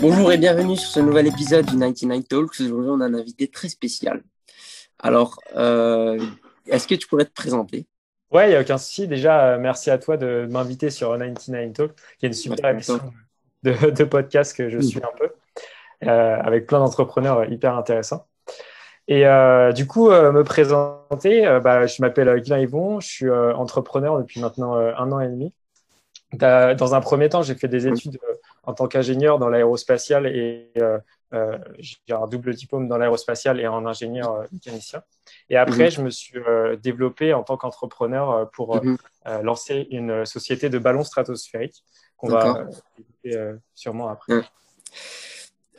Bonjour 0.00 0.30
et 0.30 0.36
bienvenue 0.36 0.76
sur 0.76 0.90
ce 0.90 1.00
nouvel 1.00 1.26
épisode 1.26 1.64
du 1.64 1.78
99 1.78 2.28
Talks. 2.28 2.60
Aujourd'hui, 2.60 2.90
on 2.90 3.00
a 3.00 3.06
un 3.06 3.14
invité 3.14 3.48
très 3.48 3.68
spécial. 3.68 4.22
Alors, 4.98 5.40
euh, 5.56 6.20
est-ce 6.66 6.86
que 6.86 6.94
tu 6.94 7.06
pourrais 7.06 7.24
te 7.24 7.32
présenter? 7.32 7.86
Ouais, 8.30 8.46
il 8.46 8.50
n'y 8.50 8.56
a 8.56 8.60
aucun 8.60 8.76
souci. 8.76 9.08
Déjà, 9.08 9.46
euh, 9.46 9.58
merci 9.58 9.90
à 9.90 9.96
toi 9.96 10.18
de 10.18 10.46
m'inviter 10.50 10.90
sur 10.90 11.16
99 11.16 11.72
Talks, 11.72 11.94
qui 12.18 12.26
est 12.26 12.28
une 12.28 12.34
super 12.34 12.70
émission 12.70 13.00
de, 13.62 14.04
podcast 14.04 14.54
que 14.54 14.68
je 14.68 14.78
suis 14.80 14.98
un 14.98 15.16
peu, 15.18 15.30
euh, 16.06 16.36
avec 16.42 16.66
plein 16.66 16.78
d'entrepreneurs 16.78 17.50
hyper 17.50 17.76
intéressants. 17.76 18.26
Et 19.08 19.24
du 19.74 19.86
coup, 19.86 20.10
me 20.10 20.42
présenter, 20.42 21.42
bah, 21.62 21.86
je 21.86 22.02
m'appelle 22.02 22.40
Guilain 22.40 22.58
Yvon, 22.58 23.00
je 23.00 23.06
suis 23.06 23.30
entrepreneur 23.30 24.18
depuis 24.18 24.40
maintenant 24.40 24.74
un 24.74 25.12
an 25.12 25.20
et 25.20 25.28
demi. 25.28 25.54
Dans 26.32 26.94
un 26.94 27.00
premier 27.00 27.28
temps, 27.28 27.42
j'ai 27.42 27.54
fait 27.54 27.68
des 27.68 27.86
études 27.86 28.18
en 28.66 28.74
tant 28.74 28.88
qu'ingénieur 28.88 29.38
dans 29.38 29.48
l'aérospatial 29.48 30.26
et 30.26 30.72
euh, 30.78 30.98
euh, 31.32 31.58
j'ai 31.78 31.96
un 32.10 32.26
double 32.26 32.54
diplôme 32.54 32.88
dans 32.88 32.98
l'aérospatial 32.98 33.60
et 33.60 33.66
en 33.66 33.86
ingénieur 33.86 34.34
euh, 34.34 34.44
mécanicien. 34.52 35.02
Et 35.48 35.56
après, 35.56 35.84
mhm. 35.84 35.90
je 35.90 36.02
me 36.02 36.10
suis 36.10 36.38
développé 36.82 37.32
en 37.32 37.42
tant 37.42 37.56
qu'entrepreneur 37.56 38.50
pour 38.50 38.76
mhm. 38.82 38.98
lancer 39.42 39.86
une 39.90 40.26
société 40.26 40.68
de 40.68 40.78
ballons 40.78 41.04
stratosphériques 41.04 41.84
qu'on 42.16 42.28
va 42.28 42.66
développer 43.24 43.58
sûrement 43.74 44.08
après. 44.08 44.34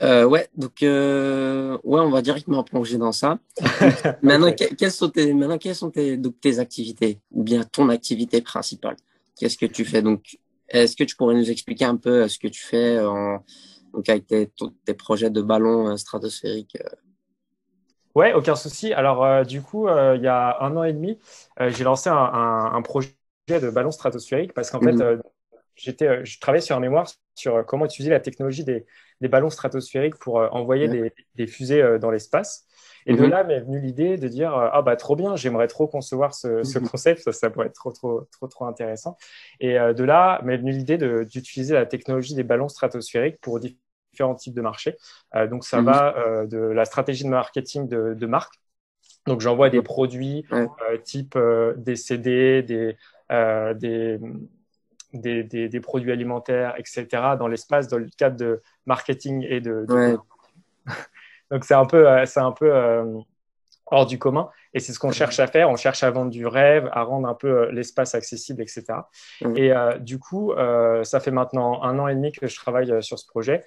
ouais, 0.01 0.47
donc 0.55 0.77
ouais, 0.81 1.79
on 1.83 2.09
va 2.09 2.21
directement 2.21 2.63
plonger 2.63 2.97
dans 2.97 3.11
ça. 3.11 3.39
maintenant, 4.21 4.53
quelles 4.53 4.91
sont 4.91 5.09
tes, 5.09 5.33
maintenant, 5.33 5.57
quelles 5.57 5.75
sont 5.75 5.91
tes, 5.91 6.17
donc, 6.17 6.39
tes 6.39 6.59
activités 6.59 7.19
ou 7.31 7.43
bien 7.43 7.63
ton 7.63 7.89
activité 7.89 8.41
principale? 8.41 8.95
Qu'est-ce 9.37 9.57
que 9.57 9.65
tu 9.65 9.85
fais 9.85 10.01
donc 10.01 10.37
est-ce 10.69 10.95
que 10.95 11.03
tu 11.03 11.15
pourrais 11.15 11.35
nous 11.35 11.49
expliquer 11.49 11.85
un 11.85 11.97
peu 11.97 12.23
euh, 12.23 12.27
ce 12.27 12.39
que 12.39 12.47
tu 12.47 12.61
fais 12.61 12.97
euh, 12.97 13.09
en, 13.09 13.45
donc 13.93 14.09
avec 14.09 14.27
tes, 14.27 14.93
projets 14.93 15.29
de 15.29 15.41
ballons 15.41 15.89
euh, 15.89 15.97
stratosphériques 15.97 16.77
Ouais, 18.15 18.33
aucun 18.33 18.55
souci. 18.55 18.93
Alors, 18.93 19.45
du 19.45 19.61
coup, 19.61 19.87
il 19.87 20.21
y 20.23 20.27
a 20.27 20.57
un 20.61 20.75
an 20.75 20.83
et 20.83 20.91
demi, 20.91 21.19
j'ai 21.59 21.83
lancé 21.83 22.09
un, 22.11 22.81
projet 22.81 23.11
de 23.47 23.69
ballon 23.69 23.91
stratosphérique 23.91 24.53
parce 24.53 24.71
qu'en 24.71 24.79
fait, 24.79 24.93
mhm. 24.93 25.21
j'étais, 25.75 26.25
je 26.25 26.39
travaillais 26.39 26.63
sur 26.63 26.75
un 26.75 26.79
mémoire 26.79 27.07
sur 27.35 27.63
comment 27.67 27.85
utiliser 27.85 28.09
la 28.09 28.19
technologie 28.19 28.63
des, 28.63 28.87
ballons 29.21 29.51
stratosphériques 29.51 30.15
pour 30.15 30.37
envoyer 30.37 31.11
des, 31.35 31.45
fusées 31.45 31.99
dans 32.01 32.09
l'espace. 32.09 32.66
Et 33.07 33.15
de 33.15 33.23
mhm. 33.23 33.29
là 33.29 33.43
m'est 33.45 33.61
venue 33.61 33.79
l'idée 33.79 34.17
de 34.17 34.27
dire 34.27 34.55
euh, 34.55 34.67
ah 34.71 34.81
bah 34.81 34.97
trop 34.97 35.15
bien, 35.15 35.37
j'aimerais 35.37 35.67
trop 35.67 35.87
concevoir 35.87 36.33
ce, 36.33 36.63
ce 36.63 36.77
mhm. 36.77 36.89
concept, 36.89 37.21
ça, 37.21 37.31
ça, 37.31 37.49
pourrait 37.49 37.67
être 37.67 37.73
trop 37.73 37.91
trop 37.91 38.27
trop 38.31 38.47
trop 38.47 38.65
intéressant. 38.65 39.17
Et 39.61 39.79
euh, 39.79 39.93
de 39.93 40.03
là 40.03 40.41
m'est 40.43 40.57
venue 40.57 40.73
l'idée 40.73 40.97
d'utiliser 40.97 41.73
la 41.73 41.85
technologie 41.85 42.35
des 42.35 42.43
ballons 42.43 42.67
stratosphériques 42.67 43.39
pour 43.39 43.61
différents 43.61 44.35
types 44.35 44.53
de 44.53 44.61
marchés. 44.61 44.97
Euh, 45.35 45.47
donc 45.47 45.63
ça 45.63 45.79
mhm. 45.79 45.85
va 45.85 46.45
de 46.45 46.57
la 46.57 46.83
stratégie 46.83 47.23
de 47.23 47.29
marketing 47.29 47.87
de, 47.87 48.13
de 48.13 48.25
marque. 48.27 48.55
Donc 49.25 49.39
j'envoie 49.39 49.69
des 49.69 49.81
produits 49.81 50.45
type 51.05 51.37
des 51.77 51.95
CD, 51.95 52.61
des, 52.61 52.97
des 53.29 54.19
des, 55.13 55.43
des, 55.43 55.69
des, 55.69 55.79
produits 55.79 56.11
alimentaires, 56.11 56.75
etc., 56.77 57.05
dans 57.39 57.47
l'espace, 57.47 57.87
dans 57.87 57.97
le 57.97 58.09
cadre 58.17 58.35
de 58.35 58.61
marketing 58.85 59.45
et 59.47 59.61
de, 59.61 59.85
de 59.87 60.17
donc 61.51 61.63
c'est 61.63 61.73
un 61.73 61.85
peu, 61.85 62.07
euh, 62.09 62.25
c'est 62.25 62.39
un 62.39 62.51
peu 62.51 62.73
euh, 62.73 63.19
hors 63.87 64.05
du 64.05 64.19
commun. 64.19 64.49
Et 64.73 64.79
c'est 64.79 64.93
ce 64.93 64.99
qu'on 64.99 65.11
cherche 65.11 65.39
à 65.39 65.47
faire. 65.47 65.69
On 65.69 65.75
cherche 65.75 66.03
à 66.03 66.11
vendre 66.11 66.29
du 66.29 66.45
rêve, 66.45 66.89
à 66.91 67.03
rendre 67.03 67.27
un 67.27 67.33
peu 67.33 67.47
euh, 67.47 67.71
l'espace 67.71 68.15
accessible, 68.15 68.61
etc. 68.61 68.83
Et 69.55 69.71
du 69.99 70.19
coup, 70.19 70.53
ça 71.03 71.19
fait 71.19 71.31
maintenant 71.31 71.83
un 71.83 71.97
an 71.99 72.07
et 72.07 72.15
demi 72.15 72.31
que 72.31 72.47
je 72.47 72.55
travaille 72.55 73.01
sur 73.01 73.17
ce 73.17 73.27
projet. 73.27 73.63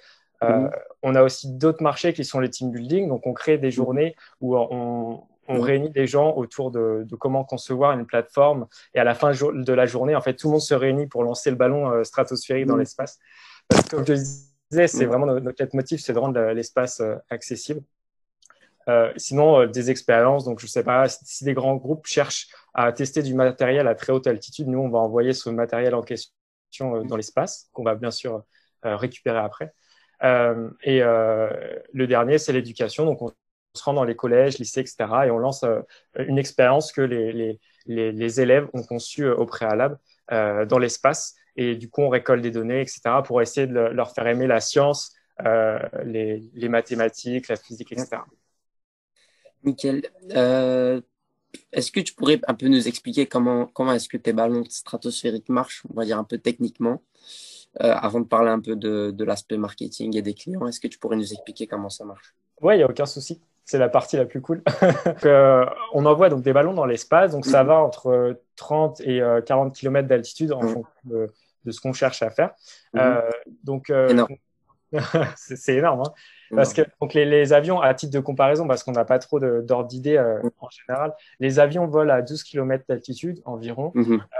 On 1.03 1.15
a 1.15 1.23
aussi 1.23 1.51
d'autres 1.51 1.83
marchés 1.83 2.13
qui 2.13 2.23
sont 2.23 2.39
les 2.39 2.49
team 2.49 2.71
building. 2.71 3.07
Donc, 3.07 3.25
on 3.25 3.33
crée 3.33 3.57
des 3.57 3.71
journées 3.71 4.15
où 4.39 4.55
on, 4.55 5.23
réunit 5.47 5.89
des 5.89 6.07
gens 6.07 6.33
autour 6.37 6.71
de, 6.71 7.05
comment 7.19 7.43
concevoir 7.43 7.91
une 7.91 8.05
plateforme. 8.05 8.67
Et 8.93 8.99
à 8.99 9.03
la 9.03 9.15
fin 9.15 9.31
de 9.31 9.73
la 9.73 9.85
journée, 9.85 10.15
en 10.15 10.21
fait, 10.21 10.35
tout 10.35 10.47
le 10.47 10.51
monde 10.51 10.61
se 10.61 10.73
réunit 10.73 11.07
pour 11.07 11.23
lancer 11.23 11.49
le 11.49 11.57
ballon 11.57 12.03
stratosphérique 12.03 12.67
dans 12.67 12.77
l'espace. 12.77 13.19
Parce 13.67 13.83
que, 13.83 14.15
je 14.15 14.50
c'est 14.71 15.05
mm. 15.05 15.07
vraiment 15.07 15.25
notre, 15.25 15.75
motif, 15.75 16.01
c'est 16.01 16.13
de 16.13 16.19
rendre 16.19 16.39
l'espace 16.51 16.99
euh, 17.01 17.15
accessible. 17.29 17.81
Euh, 18.87 19.11
sinon, 19.15 19.61
euh, 19.61 19.67
des 19.67 19.91
expériences, 19.91 20.45
donc 20.45 20.59
je 20.59 20.65
ne 20.65 20.69
sais 20.69 20.83
pas, 20.83 21.07
si 21.07 21.43
des 21.43 21.53
grands 21.53 21.75
groupes 21.75 22.07
cherchent 22.07 22.47
à 22.73 22.91
tester 22.91 23.21
du 23.21 23.35
matériel 23.35 23.87
à 23.87 23.95
très 23.95 24.11
haute 24.11 24.27
altitude, 24.27 24.67
nous, 24.67 24.79
on 24.79 24.89
va 24.89 24.99
envoyer 24.99 25.33
ce 25.33 25.49
matériel 25.49 25.93
en 25.93 26.01
question 26.01 26.33
dans 27.03 27.17
l'espace, 27.17 27.69
qu'on 27.73 27.83
va 27.83 27.95
bien 27.95 28.11
sûr 28.11 28.43
récupérer 28.81 29.39
après. 29.39 29.73
et 30.21 31.01
le 31.01 32.05
dernier, 32.07 32.37
c'est 32.37 32.53
l'éducation. 32.53 33.03
Donc, 33.03 33.21
on 33.21 33.31
se 33.73 33.83
rend 33.83 33.93
dans 33.93 34.05
les 34.05 34.15
collèges, 34.15 34.57
lycées, 34.57 34.79
etc. 34.79 35.25
Et 35.25 35.31
on 35.31 35.37
lance 35.37 35.65
une 36.17 36.37
expérience 36.37 36.93
que 36.93 37.01
les, 37.01 37.59
les, 37.85 38.11
les, 38.13 38.41
élèves 38.41 38.69
ont 38.71 38.83
conçue 38.83 39.27
au 39.27 39.45
préalable 39.45 39.99
dans 40.29 40.79
l'espace 40.79 41.35
et 41.55 41.75
du 41.75 41.89
coup, 41.89 42.01
on 42.01 42.09
récolte 42.09 42.41
des 42.41 42.51
données, 42.51 42.81
etc., 42.81 43.01
pour 43.25 43.41
essayer 43.41 43.67
de 43.67 43.73
leur 43.73 44.13
faire 44.13 44.27
aimer 44.27 44.47
la 44.47 44.59
science, 44.59 45.13
euh, 45.45 45.79
les, 46.03 46.69
mathématiques, 46.69 47.47
la 47.47 47.55
physique, 47.55 47.91
etc. 47.91 48.17
Nickel. 49.63 50.03
Euh, 50.31 51.01
est-ce 51.71 51.91
que 51.91 51.99
tu 51.99 52.13
pourrais 52.13 52.39
un 52.47 52.53
peu 52.53 52.67
nous 52.67 52.87
expliquer 52.87 53.25
comment, 53.25 53.65
comment 53.67 53.93
est-ce 53.93 54.07
que 54.07 54.17
tes 54.17 54.33
ballons 54.33 54.63
stratosphériques 54.69 55.49
marchent, 55.49 55.83
on 55.89 55.93
va 55.93 56.05
dire 56.05 56.17
un 56.17 56.23
peu 56.23 56.37
techniquement, 56.37 57.01
euh, 57.81 57.93
avant 57.93 58.21
de 58.21 58.27
parler 58.27 58.49
un 58.49 58.59
peu 58.59 58.75
de, 58.75 59.11
de 59.11 59.23
l'aspect 59.23 59.57
marketing 59.57 60.15
et 60.15 60.21
des 60.21 60.33
clients 60.33 60.65
Est-ce 60.67 60.79
que 60.79 60.87
tu 60.87 60.97
pourrais 60.97 61.17
nous 61.17 61.33
expliquer 61.33 61.67
comment 61.67 61.89
ça 61.89 62.05
marche? 62.05 62.33
Oui, 62.61 62.75
il 62.75 62.77
n'y 62.77 62.83
a 62.83 62.89
aucun 62.89 63.05
souci 63.05 63.41
c'est 63.71 63.77
la 63.77 63.89
partie 63.89 64.17
la 64.17 64.25
plus 64.25 64.41
cool. 64.41 64.61
On 65.93 66.05
envoie 66.05 66.29
donc 66.29 66.41
des 66.41 66.51
ballons 66.51 66.73
dans 66.73 66.85
l'espace, 66.85 67.31
donc 67.31 67.45
ça 67.45 67.63
mhm. 67.63 67.69
va 67.69 67.81
entre 67.81 68.41
30 68.57 69.01
et 69.01 69.21
40 69.45 69.67
euh, 69.67 69.71
km 69.71 70.07
d'altitude 70.07 70.51
en 70.51 70.61
mhm. 70.61 70.69
fonction 70.69 70.93
de, 71.05 71.27
ce 71.69 71.79
qu'on 71.79 71.93
cherche 71.93 72.21
à 72.21 72.29
faire. 72.29 72.51
Mhm. 72.93 73.01
Euh, 73.01 73.29
donc 73.63 73.91
c'est 75.37 75.75
énorme, 75.75 76.01
hein. 76.01 76.13
parce 76.55 76.73
que 76.73 76.81
donc 76.99 77.13
les, 77.13 77.53
avions, 77.53 77.79
à 77.79 77.93
titre 77.93 78.13
de 78.13 78.19
comparaison, 78.19 78.67
parce 78.67 78.83
qu'on 78.83 78.91
n'a 78.91 79.05
pas 79.05 79.19
trop 79.19 79.39
d'ordre 79.39 79.87
d'idée 79.87 80.19
en 80.19 80.69
général, 80.69 81.13
les 81.39 81.59
avions 81.59 81.87
volent 81.87 82.13
à 82.13 82.21
12 82.21 82.43
km 82.43 82.83
d'altitude 82.89 83.41
environ. 83.45 83.93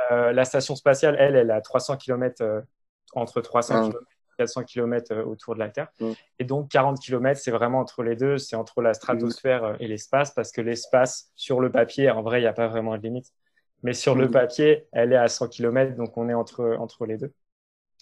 la 0.09 0.45
station 0.45 0.75
spatiale, 0.75 1.15
elle, 1.19 1.35
elle 1.35 1.49
est 1.49 1.53
à 1.53 1.61
300 1.61 1.97
km 1.97 2.63
entre 3.13 3.41
300 3.41 3.89
km 3.89 3.99
400 4.41 4.63
km 4.63 5.13
euh, 5.13 5.23
autour 5.23 5.53
de 5.53 5.59
la 5.59 5.69
Terre. 5.69 5.87
Mm. 5.99 6.11
Et 6.39 6.43
donc 6.43 6.69
40 6.69 6.99
km, 6.99 7.39
c'est 7.39 7.51
vraiment 7.51 7.79
entre 7.79 8.03
les 8.03 8.15
deux, 8.15 8.37
c'est 8.37 8.55
entre 8.55 8.81
la 8.81 8.93
stratosphère 8.93 9.63
euh, 9.63 9.73
et 9.79 9.87
l'espace, 9.87 10.31
parce 10.31 10.51
que 10.51 10.61
l'espace, 10.61 11.31
sur 11.35 11.59
le 11.59 11.71
papier, 11.71 12.09
en 12.09 12.21
vrai, 12.21 12.39
il 12.39 12.43
n'y 12.43 12.47
a 12.47 12.53
pas 12.53 12.67
vraiment 12.67 12.97
de 12.97 13.03
limite. 13.03 13.31
Mais 13.83 13.93
sur 13.93 14.15
le 14.15 14.27
mm. 14.27 14.31
papier, 14.31 14.87
elle 14.91 15.13
est 15.13 15.17
à 15.17 15.27
100 15.27 15.47
km, 15.47 15.95
donc 15.95 16.17
on 16.17 16.29
est 16.29 16.33
entre, 16.33 16.75
entre 16.79 17.05
les 17.05 17.17
deux. 17.17 17.33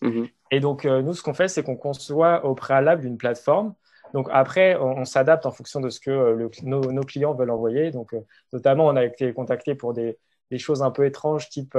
Mm-hmm. 0.02 0.32
Et 0.52 0.60
donc, 0.60 0.86
euh, 0.86 1.02
nous, 1.02 1.14
ce 1.14 1.24
qu'on 1.24 1.34
fait, 1.34 1.48
c'est 1.48 1.64
qu'on 1.64 1.78
conçoit 1.78 2.46
au 2.46 2.56
préalable 2.56 3.06
une 3.06 3.18
plateforme. 3.18 3.74
Donc 4.14 4.28
après, 4.32 4.76
on, 4.76 5.06
s'adapte 5.06 5.46
en 5.46 5.52
fonction 5.52 5.80
de 5.80 5.90
ce 5.90 6.00
que 6.00 6.50
nos, 6.64 7.04
clients 7.04 7.36
veulent 7.36 7.52
envoyer. 7.52 7.92
Donc, 7.92 8.16
notamment, 8.52 8.88
on 8.88 8.96
a 8.96 9.06
été 9.06 9.34
contacté 9.34 9.76
pour 9.76 9.94
des, 9.94 10.18
des 10.50 10.58
choses 10.58 10.82
un 10.82 10.90
peu 10.90 11.06
étranges, 11.06 11.48
type 11.50 11.78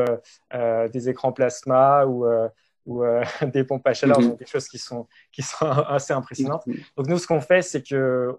des 0.52 1.08
écrans 1.08 1.32
plasma 1.32 2.06
ou 2.06 2.24
ou 2.86 3.04
euh, 3.04 3.22
des 3.54 3.64
pompes 3.64 3.86
à 3.86 3.94
chaleur, 3.94 4.20
mhm. 4.20 4.36
des 4.36 4.46
choses 4.46 4.68
qui 4.68 4.78
sont, 4.78 5.06
qui 5.32 5.42
sont 5.42 5.66
assez 5.88 6.12
impressionnantes. 6.12 6.66
Mhm. 6.66 6.76
Donc 6.96 7.06
nous, 7.06 7.18
ce 7.18 7.26
qu'on 7.26 7.40
fait, 7.40 7.62
c'est 7.62 7.82
que 7.82 8.36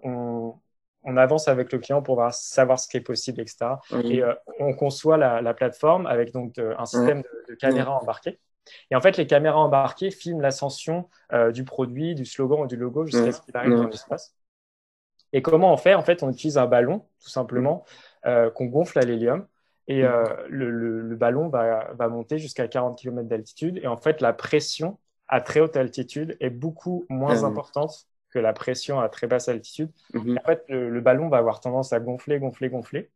on, 1.04 1.16
avance 1.16 1.48
avec 1.48 1.72
le 1.72 1.78
client 1.78 2.02
pour 2.02 2.22
savoir 2.32 2.78
ce 2.78 2.88
qui 2.88 2.96
est 2.96 3.02
possible, 3.02 3.40
etc. 3.40 3.76
Et 4.04 4.22
euh, 4.22 4.34
on 4.58 4.74
conçoit 4.74 5.16
la, 5.16 5.54
plateforme 5.54 6.06
avec 6.06 6.32
donc 6.32 6.58
un 6.58 6.84
système 6.86 7.22
de, 7.48 7.54
caméras 7.54 7.98
embarquées. 8.00 8.38
Et 8.90 8.96
en 8.96 9.00
fait, 9.00 9.16
les 9.16 9.26
caméras 9.26 9.58
embarquées 9.58 10.10
filment 10.10 10.40
l'ascension 10.40 11.08
euh, 11.32 11.50
du 11.50 11.64
produit, 11.64 12.14
du 12.14 12.24
slogan 12.24 12.60
ou 12.60 12.66
du 12.66 12.76
logo 12.76 13.06
jusqu'à 13.06 13.32
ce 13.32 13.40
qu'il 13.40 13.56
arrive 13.56 13.76
dans 13.76 13.88
l'espace. 13.88 14.34
Et 15.32 15.42
comment 15.42 15.72
on 15.72 15.76
fait? 15.76 15.94
En 15.94 16.02
fait, 16.02 16.22
on 16.22 16.30
utilise 16.30 16.58
un 16.58 16.66
ballon, 16.66 17.06
tout 17.22 17.30
simplement, 17.30 17.84
qu'on 18.24 18.66
gonfle 18.66 18.98
à 18.98 19.02
l'hélium. 19.02 19.46
Et 19.88 20.04
euh, 20.04 20.24
le, 20.48 21.16
ballon 21.16 21.48
va, 21.48 22.08
monter 22.08 22.38
jusqu'à 22.38 22.68
40 22.68 22.98
km 22.98 23.28
d'altitude. 23.28 23.80
Et 23.82 23.86
en 23.86 23.96
fait, 23.96 24.20
la 24.20 24.32
pression 24.32 24.98
à 25.28 25.40
très 25.40 25.60
haute 25.60 25.76
altitude 25.76 26.36
est 26.40 26.50
beaucoup 26.50 27.06
moins 27.08 27.42
ah 27.42 27.46
importante 27.46 28.06
que 28.32 28.38
la 28.38 28.52
pression 28.52 29.00
à 29.00 29.08
très 29.08 29.26
basse 29.26 29.48
altitude. 29.48 29.90
Mhm. 30.14 30.38
en 30.42 30.46
fait, 30.46 30.64
le, 30.68 31.00
ballon 31.00 31.28
va 31.28 31.38
avoir 31.38 31.60
tendance 31.60 31.92
à 31.92 32.00
gonfler, 32.00 32.38
gonfler, 32.38 32.68
gonfler. 32.68 33.10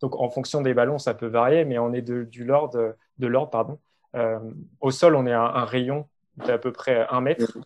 Donc, 0.00 0.16
en 0.20 0.28
fonction 0.30 0.60
des 0.60 0.74
ballons, 0.74 0.98
ça 0.98 1.14
peut 1.14 1.26
varier, 1.26 1.64
mais 1.64 1.78
on 1.78 1.92
est 1.92 2.02
de, 2.02 2.24
du 2.24 2.44
l'ordre, 2.44 2.96
de 3.18 3.26
l'ordre, 3.26 3.50
pardon. 3.50 3.78
Euh, 4.14 4.38
au 4.80 4.90
sol, 4.90 5.16
on 5.16 5.26
est 5.26 5.32
à 5.32 5.42
un 5.42 5.64
rayon 5.64 6.06
d'à 6.36 6.58
peu 6.58 6.72
près 6.72 7.06
1 7.08 7.20
mètre. 7.20 7.58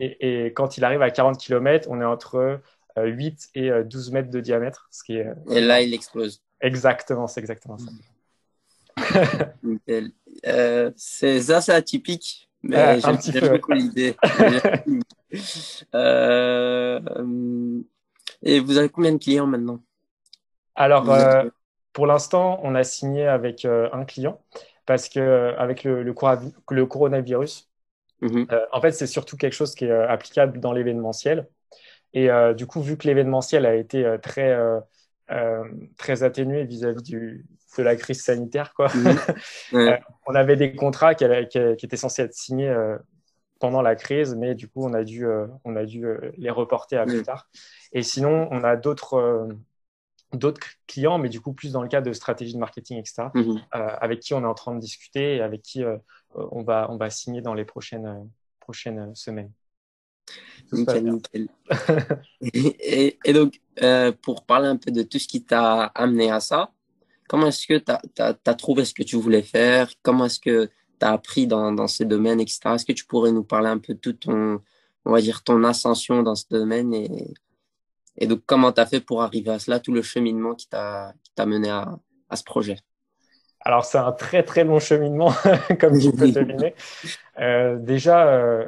Et, 0.00 0.46
quand 0.56 0.76
il 0.76 0.84
arrive 0.84 1.02
à 1.02 1.10
40 1.10 1.38
km, 1.38 1.88
on 1.90 2.00
est 2.00 2.04
entre 2.04 2.60
8 2.96 3.50
euh, 3.56 3.80
et 3.80 3.84
12 3.84 4.10
mètres 4.12 4.30
de 4.30 4.40
diamètre. 4.40 4.88
Ce 4.90 5.04
qui 5.04 5.16
est... 5.16 5.28
Et 5.50 5.60
là, 5.60 5.80
il 5.80 5.94
explose. 5.94 6.42
Exactement, 6.60 7.26
c'est 7.26 7.40
exactement 7.40 7.78
ça. 7.78 7.90
euh, 10.46 10.90
c'est 10.96 11.40
ça, 11.40 11.60
c'est 11.60 11.72
atypique 11.72 12.49
Mais 12.62 12.76
ah, 12.76 12.98
j'aime 12.98 13.48
beaucoup 13.48 13.72
l'idée. 13.72 14.16
euh, 15.94 17.00
et 18.42 18.60
vous 18.60 18.76
avez 18.76 18.88
combien 18.88 19.12
de 19.12 19.18
clients 19.18 19.46
maintenant? 19.46 19.80
Alors, 20.74 21.10
euh, 21.10 21.44
pour 21.92 22.06
l'instant, 22.06 22.60
on 22.62 22.74
a 22.74 22.84
signé 22.84 23.26
avec 23.26 23.64
euh, 23.64 23.88
un 23.92 24.04
client 24.04 24.40
parce 24.86 25.08
que 25.08 25.54
avec 25.56 25.84
le, 25.84 26.02
le, 26.02 26.86
coronavirus, 26.86 27.70
mhm. 28.20 28.46
en 28.72 28.80
fait, 28.80 28.92
c'est 28.92 29.06
surtout 29.06 29.36
quelque 29.36 29.52
chose 29.54 29.74
qui 29.74 29.84
est 29.84 29.92
applicable 29.92 30.58
dans 30.60 30.72
l'événementiel. 30.72 31.48
Et 32.12 32.28
du 32.56 32.66
coup, 32.66 32.82
vu 32.82 32.96
que 32.96 33.06
l'événementiel 33.06 33.66
a 33.66 33.76
été 33.76 34.16
très, 34.20 34.58
très 35.96 36.24
atténué 36.24 36.64
vis-à-vis 36.64 37.04
du, 37.04 37.46
de 37.78 37.82
la 37.82 37.96
crise 37.96 38.22
sanitaire, 38.22 38.74
quoi. 38.74 38.88
Mhm. 39.72 39.98
on 40.26 40.34
avait 40.34 40.56
des 40.56 40.74
contrats 40.74 41.14
qui, 41.14 41.24
qui, 41.48 41.58
étaient 41.58 41.96
censés 41.96 42.22
être 42.22 42.34
signés 42.34 42.74
pendant 43.58 43.82
la 43.82 43.94
crise, 43.94 44.34
mais 44.34 44.54
du 44.54 44.68
coup, 44.68 44.84
on 44.84 44.94
a 44.94 45.04
dû, 45.04 45.26
on 45.64 45.76
a 45.76 45.84
dû 45.84 46.06
les 46.36 46.50
reporter 46.50 46.96
à 46.96 47.06
plus 47.06 47.22
tard. 47.22 47.48
Et 47.92 48.02
sinon, 48.02 48.48
on 48.50 48.62
a 48.62 48.76
d'autres 48.76 49.14
euh, 49.14 49.48
d'autres 50.32 50.60
clients, 50.86 51.18
mais 51.18 51.28
du 51.28 51.40
coup 51.40 51.52
plus 51.52 51.72
dans 51.72 51.82
le 51.82 51.88
cadre 51.88 52.06
de 52.06 52.12
stratégie 52.12 52.54
de 52.54 52.58
marketing, 52.58 52.98
etc., 52.98 53.24
mhm. 53.34 53.60
euh, 53.74 53.96
avec 54.00 54.20
qui 54.20 54.32
on 54.32 54.42
est 54.42 54.46
en 54.46 54.54
train 54.54 54.74
de 54.74 54.80
discuter 54.80 55.36
et 55.36 55.40
avec 55.40 55.62
qui 55.62 55.82
euh, 55.82 55.96
on, 56.34 56.62
va, 56.62 56.86
on 56.90 56.96
va 56.96 57.10
signer 57.10 57.42
dans 57.42 57.54
les 57.54 57.64
prochaines, 57.64 58.30
prochaines 58.60 59.14
semaines. 59.16 59.50
Nickel, 60.70 61.04
nickel. 61.12 61.48
et, 62.42 63.18
et, 63.24 63.32
donc, 63.32 63.60
pour 64.22 64.46
parler 64.46 64.68
un 64.68 64.76
peu 64.76 64.92
de 64.92 65.02
tout 65.02 65.18
ce 65.18 65.26
qui 65.26 65.44
t'a 65.44 65.86
amené 65.86 66.30
à 66.30 66.38
ça, 66.38 66.70
comment 67.30 67.46
est-ce 67.46 67.68
que 67.68 67.78
tu 67.78 67.92
as, 68.22 68.54
trouvé 68.54 68.84
ce 68.84 68.92
que 68.92 69.04
tu 69.04 69.14
voulais 69.14 69.42
faire? 69.42 69.88
Comment 70.02 70.24
est-ce 70.24 70.40
que 70.40 70.66
tu 70.66 71.06
as 71.06 71.12
appris 71.12 71.46
dans, 71.46 71.70
dans 71.70 71.86
ces 71.86 72.04
domaines, 72.04 72.40
etc. 72.40 72.60
Est-ce 72.74 72.84
que 72.84 72.92
tu 72.92 73.04
pourrais 73.04 73.30
nous 73.30 73.44
parler 73.44 73.68
un 73.68 73.78
peu 73.78 73.94
de 73.94 74.00
tout 74.00 74.14
ton, 74.14 74.60
on 75.04 75.12
va 75.12 75.20
dire, 75.20 75.44
ton 75.44 75.62
ascension 75.62 76.24
dans 76.24 76.34
ce 76.34 76.46
domaine 76.50 76.92
et, 76.92 77.32
et 78.18 78.26
donc, 78.26 78.40
comment 78.46 78.72
tu 78.72 78.80
as 78.80 78.86
fait 78.86 78.98
pour 78.98 79.22
arriver 79.22 79.52
à 79.52 79.60
cela, 79.60 79.78
tout 79.78 79.92
le 79.92 80.02
cheminement 80.02 80.56
qui 80.56 80.68
t'a 80.68 81.14
mené 81.46 81.70
à, 81.70 82.00
à, 82.28 82.34
ce 82.34 82.42
projet? 82.42 82.78
Alors, 83.60 83.84
c'est 83.84 83.98
un 83.98 84.10
très, 84.10 84.42
très 84.42 84.64
long 84.64 84.80
cheminement, 84.80 85.32
comme 85.80 86.00
tu 86.00 86.10
peux 86.12 86.32
deviner. 86.32 86.74
Euh, 87.38 87.78
déjà, 87.78 88.28
euh, 88.28 88.66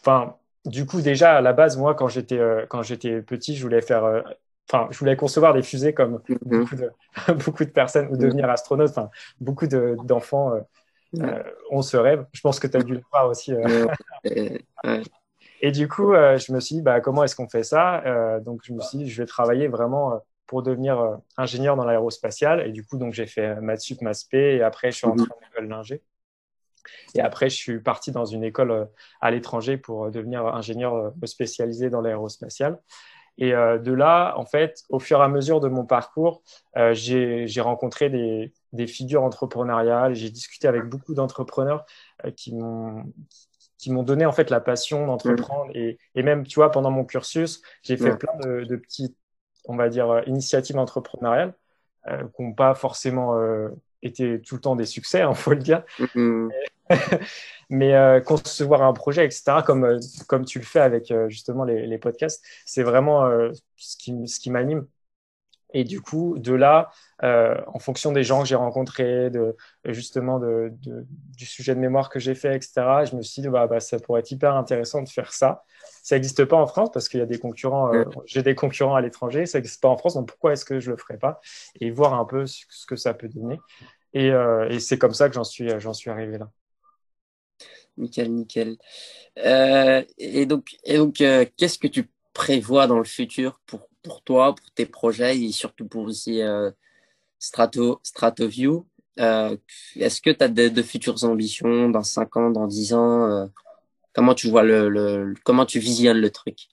enfin, 0.00 0.36
du 0.64 0.86
coup, 0.86 1.02
déjà, 1.02 1.36
à 1.36 1.40
la 1.42 1.52
base, 1.52 1.76
moi, 1.76 1.94
quand 1.94 2.08
j'étais 2.08 2.38
euh, 2.38 2.64
quand 2.66 2.82
j'étais 2.82 3.20
petit, 3.20 3.54
je 3.56 3.62
voulais 3.62 3.82
faire 3.82 4.24
enfin, 4.70 4.88
je 4.90 4.98
voulais 4.98 5.16
concevoir 5.16 5.54
des 5.54 5.62
fusées 5.62 5.94
comme 5.94 6.20
mm-hmm. 6.28 6.38
beaucoup, 6.42 6.76
de, 6.76 6.90
beaucoup 7.44 7.64
de 7.64 7.70
personnes 7.70 8.08
ou 8.10 8.16
devenir 8.16 8.48
astronaute. 8.48 8.90
Enfin, 8.90 9.10
beaucoup 9.40 9.66
d'enfants 9.66 10.52
euh, 11.18 11.42
ont 11.70 11.82
ce 11.82 11.96
rêve. 11.96 12.26
Je 12.32 12.40
pense 12.40 12.60
que 12.60 12.66
tu 12.66 12.76
as 12.76 12.82
dû 12.82 12.94
le 12.94 13.02
voir 13.10 13.28
aussi. 13.28 13.52
Et 15.62 15.72
du 15.72 15.88
coup, 15.88 16.12
euh, 16.14 16.38
je 16.38 16.52
me 16.52 16.60
suis 16.60 16.76
dit, 16.76 16.82
bah, 16.82 17.00
comment 17.00 17.24
est-ce 17.24 17.36
qu'on 17.36 17.48
fait 17.48 17.62
ça 17.62 18.02
euh, 18.06 18.40
Donc, 18.40 18.60
je 18.64 18.72
me 18.72 18.80
suis 18.80 18.98
dit, 18.98 19.08
je 19.08 19.22
vais 19.22 19.26
travailler 19.26 19.68
vraiment 19.68 20.14
euh, 20.14 20.18
pour 20.46 20.62
devenir 20.62 21.18
ingénieur 21.36 21.76
dans 21.76 21.84
l'aérospatial. 21.84 22.66
Et 22.66 22.72
du 22.72 22.84
coup, 22.84 22.98
donc 22.98 23.12
j'ai 23.12 23.26
fait 23.26 23.60
maths 23.60 23.82
sup, 23.82 24.00
maths 24.00 24.26
et 24.32 24.62
après, 24.62 24.90
je 24.90 24.96
suis 24.96 25.06
rentré 25.06 25.26
en 25.30 25.48
école 25.48 25.68
d'ingé. 25.68 26.02
Et 27.14 27.20
après, 27.20 27.50
je 27.50 27.56
suis 27.56 27.78
parti 27.78 28.10
dans 28.10 28.24
une 28.24 28.42
école 28.42 28.88
à 29.20 29.30
l'étranger 29.30 29.76
pour 29.76 30.10
devenir 30.10 30.44
ingénieur 30.46 31.12
spécialisé 31.24 31.88
dans 31.88 32.00
l'aérospatial. 32.00 32.80
Et 33.40 33.52
de 33.52 33.92
là, 33.92 34.34
en 34.36 34.44
fait, 34.44 34.84
au 34.90 34.98
fur 34.98 35.18
et 35.20 35.24
à 35.24 35.28
mesure 35.28 35.60
de 35.60 35.68
mon 35.68 35.86
parcours, 35.86 36.42
j'ai 36.92 37.60
rencontré 37.60 38.10
des, 38.10 38.52
des, 38.72 38.86
figures 38.86 39.22
entrepreneuriales. 39.22 40.14
J'ai 40.14 40.30
discuté 40.30 40.68
avec 40.68 40.84
beaucoup 40.84 41.14
d'entrepreneurs 41.14 41.86
qui 42.36 42.54
m'ont 42.54 43.04
qui 43.80 43.90
m'ont 43.90 44.02
donné 44.02 44.26
en 44.26 44.32
fait 44.32 44.50
la 44.50 44.60
passion 44.60 45.06
d'entreprendre. 45.06 45.70
Et, 45.74 45.98
et, 46.14 46.22
même, 46.22 46.46
tu 46.46 46.56
vois, 46.56 46.70
pendant 46.70 46.90
mon 46.90 47.04
cursus, 47.04 47.62
j'ai 47.82 47.96
fait 47.96 48.14
plein 48.14 48.36
de, 48.44 48.64
de, 48.64 48.76
petites, 48.76 49.16
on 49.64 49.76
va 49.76 49.88
dire, 49.88 50.10
euh, 50.10 50.20
initiatives 50.26 50.76
entrepreneuriales 50.78 51.54
euh, 52.08 52.24
qui 52.36 52.42
n'ont 52.42 52.52
pas 52.52 52.74
forcément 52.74 53.38
euh, 53.38 53.70
été 54.02 54.40
tout 54.40 54.54
le 54.56 54.60
temps 54.60 54.76
des 54.76 54.86
succès, 54.86 55.18
il 55.18 55.22
hein, 55.22 55.34
faut 55.34 55.52
le 55.52 55.58
dire. 55.58 55.82
Mm-hmm. 55.98 56.50
Mais 57.70 57.94
euh, 57.94 58.20
concevoir 58.20 58.82
un 58.82 58.92
projet, 58.92 59.24
etc., 59.24 59.62
comme, 59.64 59.84
euh, 59.84 60.00
comme 60.26 60.44
tu 60.44 60.58
le 60.58 60.64
fais 60.64 60.80
avec 60.80 61.12
justement 61.28 61.62
les, 61.64 61.86
les 61.86 61.98
podcasts, 61.98 62.44
c'est 62.64 62.82
vraiment 62.82 63.30
ce 63.76 63.96
qui, 63.96 64.26
ce 64.26 64.40
qui 64.40 64.50
m'anime. 64.50 64.86
Et 65.72 65.84
du 65.84 66.00
coup, 66.00 66.36
de 66.38 66.52
là, 66.52 66.90
euh, 67.22 67.56
en 67.66 67.78
fonction 67.78 68.12
des 68.12 68.24
gens 68.24 68.42
que 68.42 68.48
j'ai 68.48 68.54
rencontrés, 68.54 69.30
de, 69.30 69.56
justement 69.84 70.38
de, 70.38 70.72
de, 70.82 71.06
du 71.36 71.46
sujet 71.46 71.74
de 71.74 71.80
mémoire 71.80 72.08
que 72.08 72.18
j'ai 72.18 72.34
fait, 72.34 72.54
etc., 72.56 73.04
je 73.04 73.16
me 73.16 73.22
suis 73.22 73.42
dit, 73.42 73.48
bah, 73.48 73.66
bah, 73.66 73.80
ça 73.80 73.98
pourrait 73.98 74.20
être 74.20 74.30
hyper 74.30 74.54
intéressant 74.54 75.02
de 75.02 75.08
faire 75.08 75.32
ça. 75.32 75.64
Ça 76.02 76.16
n'existe 76.16 76.44
pas 76.44 76.56
en 76.56 76.66
France 76.66 76.90
parce 76.92 77.08
qu'il 77.08 77.20
y 77.20 77.22
a 77.22 77.26
des 77.26 77.38
concurrents, 77.38 77.94
euh, 77.94 78.04
j'ai 78.26 78.42
des 78.42 78.54
concurrents 78.54 78.94
à 78.94 79.00
l'étranger, 79.00 79.46
ça 79.46 79.58
n'existe 79.58 79.80
pas 79.82 79.88
en 79.88 79.96
France, 79.96 80.14
donc 80.14 80.28
pourquoi 80.28 80.52
est-ce 80.52 80.64
que 80.64 80.80
je 80.80 80.90
ne 80.90 80.96
le 80.96 81.00
ferais 81.00 81.18
pas 81.18 81.40
Et 81.80 81.90
voir 81.90 82.14
un 82.14 82.24
peu 82.24 82.46
ce 82.46 82.86
que 82.86 82.96
ça 82.96 83.14
peut 83.14 83.28
donner. 83.28 83.60
Et, 84.12 84.30
euh, 84.30 84.68
et 84.68 84.80
c'est 84.80 84.98
comme 84.98 85.14
ça 85.14 85.28
que 85.28 85.34
j'en 85.34 85.44
suis, 85.44 85.70
suis 85.92 86.10
arrivé 86.10 86.38
là. 86.38 86.50
Nickel, 87.96 88.32
nickel. 88.32 88.76
Et 89.36 90.46
donc, 90.46 90.76
et 90.84 90.96
donc 90.96 91.14
qu'est-ce 91.16 91.78
que 91.78 91.86
tu 91.86 92.10
prévois 92.32 92.86
dans 92.86 92.98
le 92.98 93.04
futur 93.04 93.60
pour 93.66 93.89
pour 94.02 94.22
toi, 94.22 94.54
pour 94.54 94.70
tes 94.72 94.86
projets 94.86 95.38
et 95.38 95.52
surtout 95.52 95.86
pour 95.86 96.04
aussi 96.04 96.42
euh, 96.42 96.70
Strato, 97.38 98.00
StratoView. 98.02 98.86
Euh, 99.18 99.56
Est-ce 99.96 100.20
que 100.20 100.30
tu 100.30 100.44
as 100.44 100.48
de, 100.48 100.82
futures 100.82 101.24
ambitions 101.24 101.88
dans 101.88 102.02
5 102.02 102.36
ans, 102.36 102.50
dans 102.50 102.66
10 102.66 102.94
ans 102.94 103.24
euh, 103.30 103.46
Comment 104.14 104.34
tu 104.34 104.48
vois 104.48 104.62
le, 104.62 104.88
le, 104.88 105.34
comment 105.44 105.66
tu 105.66 105.78
visionnes 105.78 106.18
le 106.18 106.30
truc? 106.30 106.68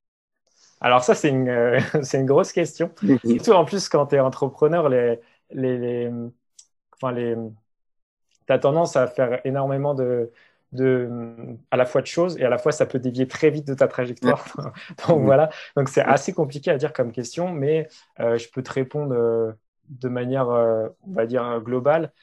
Alors 0.82 1.04
ça, 1.04 1.16
c'est 1.16 1.30
une, 1.30 1.50
euh, 1.50 1.80
une 2.14 2.26
grosse 2.26 2.52
question. 2.52 2.92
Surtout 3.26 3.52
en 3.52 3.66
plus 3.66 3.90
quand 3.90 4.08
tu 4.08 4.16
es 4.16 4.20
entrepreneur, 4.20 4.90
les, 4.90 5.20
les, 5.52 5.78
les, 5.78 6.12
enfin 6.94 7.12
les, 7.12 7.36
tu 8.46 8.54
as 8.54 8.60
tendance 8.60 8.96
à 8.96 9.08
faire 9.08 9.42
énormément 9.46 9.94
de, 9.94 10.32
de, 10.78 11.10
à 11.72 11.78
la 11.78 11.86
fois 11.86 12.02
de 12.02 12.08
choses 12.08 12.38
et 12.38 12.46
à 12.46 12.50
la 12.50 12.58
fois 12.58 12.72
ça 12.72 12.86
peut 12.86 13.00
dévier 13.00 13.28
très 13.28 13.50
vite 13.50 13.68
de 13.68 13.74
ta 13.74 13.88
trajectoire. 13.88 14.46
donc 15.08 15.24
voilà, 15.24 15.50
donc 15.76 15.90
c'est 15.90 16.02
assez 16.02 16.32
compliqué 16.32 16.72
à 16.72 16.78
dire 16.78 16.94
comme 16.94 17.12
question, 17.12 17.52
mais 17.52 17.90
euh, 18.22 18.38
je 18.38 18.48
peux 18.50 18.64
te 18.64 18.72
répondre 18.72 19.14
euh, 19.14 19.52
de 19.90 20.08
manière, 20.08 20.50
euh, 20.50 20.88
on 21.06 21.14
va 21.14 21.26
dire, 21.26 21.60
globale. 21.62 22.14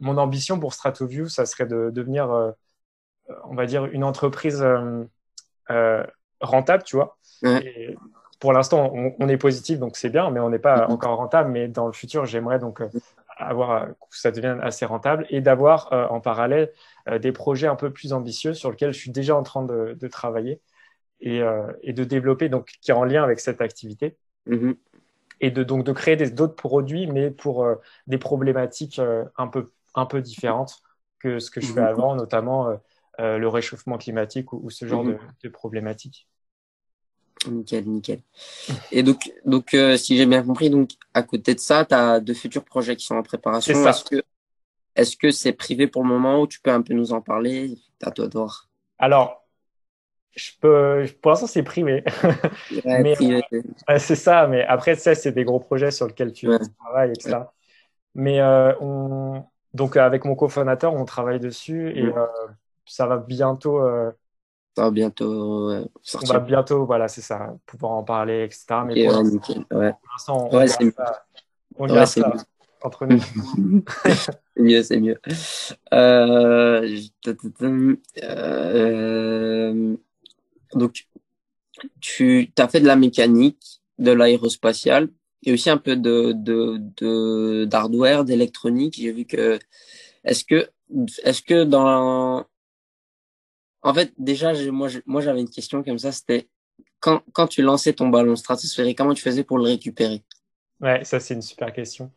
mon 0.00 0.16
ambition 0.18 0.58
pour 0.58 0.74
StratoView, 0.74 1.28
ça 1.28 1.46
serait 1.46 1.66
de 1.66 1.90
devenir, 1.90 2.54
on 3.44 3.54
va 3.54 3.66
dire, 3.66 3.84
une 3.86 4.02
entreprise 4.02 4.66
rentable, 6.40 6.82
tu 6.82 6.96
vois. 6.96 7.16
Et 7.44 7.96
pour 8.40 8.52
l'instant, 8.52 8.90
on, 8.92 9.14
on, 9.20 9.28
est 9.28 9.36
positif, 9.36 9.78
donc 9.78 9.96
c'est 9.96 10.10
bien, 10.10 10.30
mais 10.30 10.40
on 10.40 10.50
n'est 10.50 10.58
pas 10.58 10.88
encore 10.88 11.16
rentable. 11.16 11.50
Mais 11.50 11.68
dans 11.68 11.86
le 11.86 11.92
futur, 11.92 12.26
j'aimerais 12.26 12.58
donc 12.58 12.82
avoir 13.36 13.86
que 13.86 14.18
ça 14.18 14.32
devienne 14.32 14.60
assez 14.62 14.84
rentable 14.84 15.26
et 15.30 15.40
d'avoir 15.40 15.92
en 16.10 16.20
parallèle 16.20 16.72
des 17.20 17.32
projets 17.32 17.68
un 17.68 17.76
peu 17.76 17.92
plus 17.92 18.12
ambitieux 18.12 18.54
sur 18.54 18.70
lesquels 18.70 18.92
je 18.92 18.98
suis 18.98 19.10
déjà 19.10 19.36
en 19.36 19.42
train 19.42 19.64
de, 19.64 19.96
de 19.98 20.08
travailler 20.08 20.60
et, 21.20 21.40
euh, 21.40 21.72
et, 21.82 21.92
de 21.92 22.04
développer, 22.04 22.48
donc 22.48 22.72
qui 22.80 22.90
est 22.90 22.94
en 22.94 23.04
lien 23.04 23.22
avec 23.22 23.40
cette 23.40 23.60
activité. 23.60 24.16
Mm-hmm. 24.48 24.76
Et 25.40 25.50
de, 25.50 25.62
donc 25.62 25.84
de 25.84 25.92
créer 25.92 26.16
d'autres 26.16 26.56
produits, 26.56 27.06
mais 27.06 27.30
pour 27.30 27.64
euh, 27.64 27.76
des 28.06 28.18
problématiques 28.18 29.00
un, 29.36 29.48
peu, 29.48 29.70
un 29.94 30.06
peu 30.06 30.20
différentes 30.20 30.82
que 31.18 31.38
ce 31.38 31.50
que 31.50 31.60
je 31.60 31.72
fais 31.72 31.80
mm-hmm. 31.80 31.86
avant, 31.86 32.14
notamment 32.16 32.68
le 33.18 33.48
réchauffement 33.48 33.98
climatique 33.98 34.52
ou, 34.52 34.70
ce 34.70 34.86
genre 34.86 35.04
de, 35.04 35.12
mm-hmm. 35.12 35.42
de 35.44 35.48
problématiques. 35.48 36.28
Nickel, 37.48 37.86
nickel. 37.86 38.20
Et 38.90 39.02
donc, 39.02 39.30
donc 39.44 39.76
si 39.96 40.16
j'ai 40.16 40.26
bien 40.26 40.42
compris, 40.42 40.70
donc 40.70 40.90
à 41.14 41.22
côté 41.22 41.54
de 41.54 41.60
ça, 41.60 41.84
tu 41.84 41.94
as 41.94 42.18
de 42.18 42.34
futurs 42.34 42.64
projets 42.64 42.96
qui 42.96 43.04
sont 43.04 43.14
en 43.14 43.22
préparation. 43.22 43.86
Est-ce 43.86 44.04
que, 44.04 44.22
est-ce 44.96 45.16
que 45.16 45.30
c'est 45.30 45.52
privé 45.52 45.86
pour 45.86 46.02
le 46.02 46.08
moment 46.08 46.40
ou 46.40 46.46
tu 46.46 46.60
peux 46.60 46.70
un 46.70 46.82
peu 46.82 46.94
nous 46.94 47.12
en 47.12 47.20
parler? 47.20 47.78
À 48.02 48.10
toi 48.10 48.26
de 48.28 48.38
Alors, 48.98 49.46
je 50.34 50.50
peux, 50.60 51.04
pour 51.22 51.30
l'instant, 51.30 51.46
c'est 51.46 51.62
privé. 51.62 52.02
Euh, 52.86 53.14
c'est 53.98 54.16
ça, 54.16 54.46
mais 54.46 54.64
après, 54.64 54.94
ça, 54.94 55.14
c'est 55.14 55.32
des 55.32 55.44
gros 55.44 55.60
projets 55.60 55.90
sur 55.90 56.06
lesquels 56.06 56.32
tu 56.32 56.48
travailles, 56.78 57.10
etc. 57.10 57.38
Mais 58.14 58.40
euh, 58.40 58.72
on, 58.80 59.44
donc, 59.74 59.96
avec 59.96 60.24
mon 60.24 60.34
cofondateur, 60.34 60.94
on 60.94 61.04
travaille 61.04 61.40
dessus 61.40 61.90
et 61.94 62.04
euh, 62.04 62.26
ça 62.86 63.06
va 63.06 63.18
bientôt. 63.18 63.82
ça 64.74 64.82
va 64.82 64.90
bientôt 64.90 65.70
sortir. 66.02 66.30
On 66.30 66.32
va 66.34 66.40
bientôt, 66.40 66.86
voilà, 66.86 67.08
c'est 67.08 67.22
ça, 67.22 67.54
pouvoir 67.66 67.92
en 67.92 68.02
parler, 68.02 68.44
etc. 68.44 68.66
Mais 68.86 69.06
pour 69.06 69.22
l'instant, 70.10 70.48
on, 71.78 71.86
garde 71.86 72.06
ça 72.06 72.32
entre 72.82 73.06
nous. 73.06 73.20
mieux, 74.56 74.82
c'est 74.82 75.00
mieux. 75.00 75.18
Euh, 75.92 76.88
euh, 78.22 79.96
donc, 80.74 81.06
tu 82.00 82.52
as 82.58 82.68
fait 82.68 82.80
de 82.80 82.86
la 82.86 82.96
mécanique, 82.96 83.80
de 83.98 84.12
l'aérospatial 84.12 85.08
et 85.44 85.52
aussi 85.52 85.70
un 85.70 85.78
peu 85.78 85.96
de 85.96 86.32
de 86.32 87.64
d'hardware, 87.64 88.24
d'électronique. 88.24 88.96
J'ai 88.98 89.12
vu 89.12 89.24
que 89.24 89.58
est-ce 90.24 90.44
que 90.44 90.68
est-ce 91.24 91.42
que 91.42 91.64
dans 91.64 92.46
en 93.86 93.94
fait, 93.94 94.12
déjà, 94.18 94.52
moi, 94.72 94.88
moi, 95.06 95.20
j'avais 95.20 95.40
une 95.40 95.48
question 95.48 95.84
comme 95.84 95.98
ça. 95.98 96.10
C'était 96.10 96.48
quand, 96.98 97.22
quand 97.32 97.46
tu 97.46 97.62
lançais 97.62 97.92
ton 97.92 98.08
ballon 98.08 98.34
stratosphérique, 98.34 98.98
comment 98.98 99.14
tu 99.14 99.22
faisais 99.22 99.44
pour 99.44 99.58
le 99.58 99.64
récupérer? 99.64 100.24
Ouais, 100.80 101.04
ça, 101.04 101.20
c'est 101.20 101.34
une 101.34 101.42
super 101.42 101.72
question. 101.72 102.10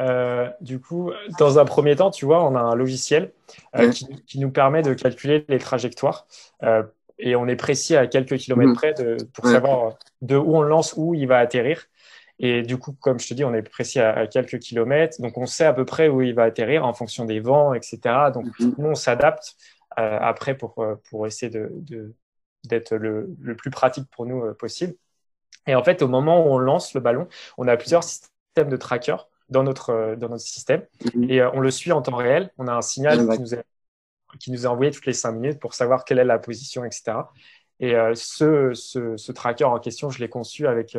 Euh, 0.00 0.50
du 0.60 0.80
coup, 0.80 1.12
dans 1.38 1.58
un 1.58 1.64
premier 1.64 1.96
temps, 1.96 2.10
tu 2.10 2.24
vois, 2.24 2.44
on 2.44 2.54
a 2.56 2.60
un 2.60 2.74
logiciel 2.74 3.32
euh, 3.76 3.90
qui, 3.90 4.38
nous 4.40 4.50
permet 4.50 4.82
de 4.82 4.94
calculer 4.94 5.44
les 5.48 5.58
trajectoires. 5.58 6.26
Euh, 6.62 6.82
et 7.18 7.36
on 7.36 7.46
est 7.46 7.56
précis 7.56 7.94
à 7.94 8.06
quelques 8.06 8.36
kilomètres 8.38 8.72
mm. 8.72 8.74
près 8.74 8.94
de, 8.94 9.16
pour 9.32 9.46
savoir 9.46 9.94
de 10.22 10.36
où 10.36 10.56
on 10.56 10.62
lance, 10.62 10.94
où 10.96 11.14
il 11.14 11.28
va 11.28 11.38
atterrir. 11.38 11.84
Et 12.40 12.62
du 12.62 12.76
coup, 12.76 12.96
comme 13.00 13.20
je 13.20 13.28
te 13.28 13.34
dis, 13.34 13.44
on 13.44 13.54
est 13.54 13.62
précis 13.62 14.00
à, 14.00 14.26
quelques 14.26 14.58
kilomètres. 14.58 15.20
Donc, 15.20 15.38
on 15.38 15.46
sait 15.46 15.64
à 15.64 15.72
peu 15.72 15.84
près 15.84 16.08
où 16.08 16.22
il 16.22 16.34
va 16.34 16.42
atterrir 16.42 16.84
en 16.84 16.92
fonction 16.92 17.24
des 17.24 17.38
vents, 17.38 17.74
etc. 17.74 18.00
Donc, 18.34 18.46
mm-hmm. 18.46 18.74
nous, 18.78 18.88
on 18.88 18.94
s'adapte 18.96 19.54
après 19.96 20.56
pour, 20.56 20.84
pour 21.08 21.24
essayer 21.28 21.50
de, 21.50 22.12
d'être 22.64 22.96
le, 22.96 23.32
le, 23.40 23.54
plus 23.54 23.70
pratique 23.70 24.10
pour 24.10 24.26
nous 24.26 24.52
possible. 24.54 24.94
Et 25.68 25.76
en 25.76 25.84
fait, 25.84 26.02
au 26.02 26.08
moment 26.08 26.44
où 26.44 26.50
on 26.50 26.58
lance 26.58 26.94
le 26.94 27.00
ballon, 27.00 27.28
on 27.56 27.68
a 27.68 27.76
plusieurs 27.76 28.02
systèmes 28.02 28.68
de 28.68 28.76
trackers 28.76 29.28
dans 29.48 29.62
notre, 29.62 29.90
euh, 29.90 30.16
dans 30.16 30.28
notre 30.28 30.42
système. 30.42 30.82
Mhm. 31.14 31.30
Et 31.30 31.40
euh, 31.40 31.50
on 31.52 31.60
le 31.60 31.70
suit 31.70 31.92
en 31.92 32.02
temps 32.02 32.16
réel. 32.16 32.50
On 32.58 32.66
a 32.68 32.74
un 32.74 32.82
signal 32.82 33.18
qui, 33.28 33.40
nous 33.40 33.54
est, 33.54 33.64
qui 34.38 34.50
nous 34.50 34.64
est 34.64 34.68
envoyé 34.68 34.90
toutes 34.90 35.06
les 35.06 35.12
cinq 35.12 35.32
minutes 35.32 35.60
pour 35.60 35.74
savoir 35.74 36.04
quelle 36.04 36.18
est 36.18 36.24
la 36.24 36.38
position, 36.38 36.84
etc. 36.84 37.12
Et 37.80 37.94
euh, 37.94 38.14
ce, 38.14 38.72
ce, 38.74 39.16
ce, 39.16 39.32
tracker 39.32 39.64
en 39.64 39.78
question, 39.78 40.10
je 40.10 40.20
l'ai 40.20 40.28
conçu 40.28 40.66
avec, 40.66 40.96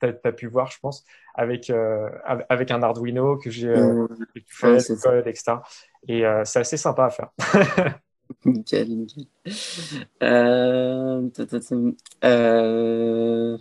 tu 0.00 0.06
as, 0.06 0.32
pu 0.32 0.46
voir, 0.46 0.70
je 0.70 0.78
pense, 0.80 1.04
avec, 1.34 1.72
avec 2.48 2.70
un 2.70 2.82
Arduino 2.82 3.38
que 3.38 3.50
j'ai 3.50 3.68
mmh. 3.68 4.08
fait, 4.46 4.88
le 4.88 5.00
code, 5.00 5.26
etc. 5.26 5.56
Et 6.08 6.24
c'est 6.44 6.60
assez 6.60 6.76
sympa 6.76 7.06
à 7.06 7.10
faire. 7.10 7.30
nickel, 8.44 8.88
nickel. 8.88 9.24
Euh... 10.22 11.28
Euh... 12.24 13.58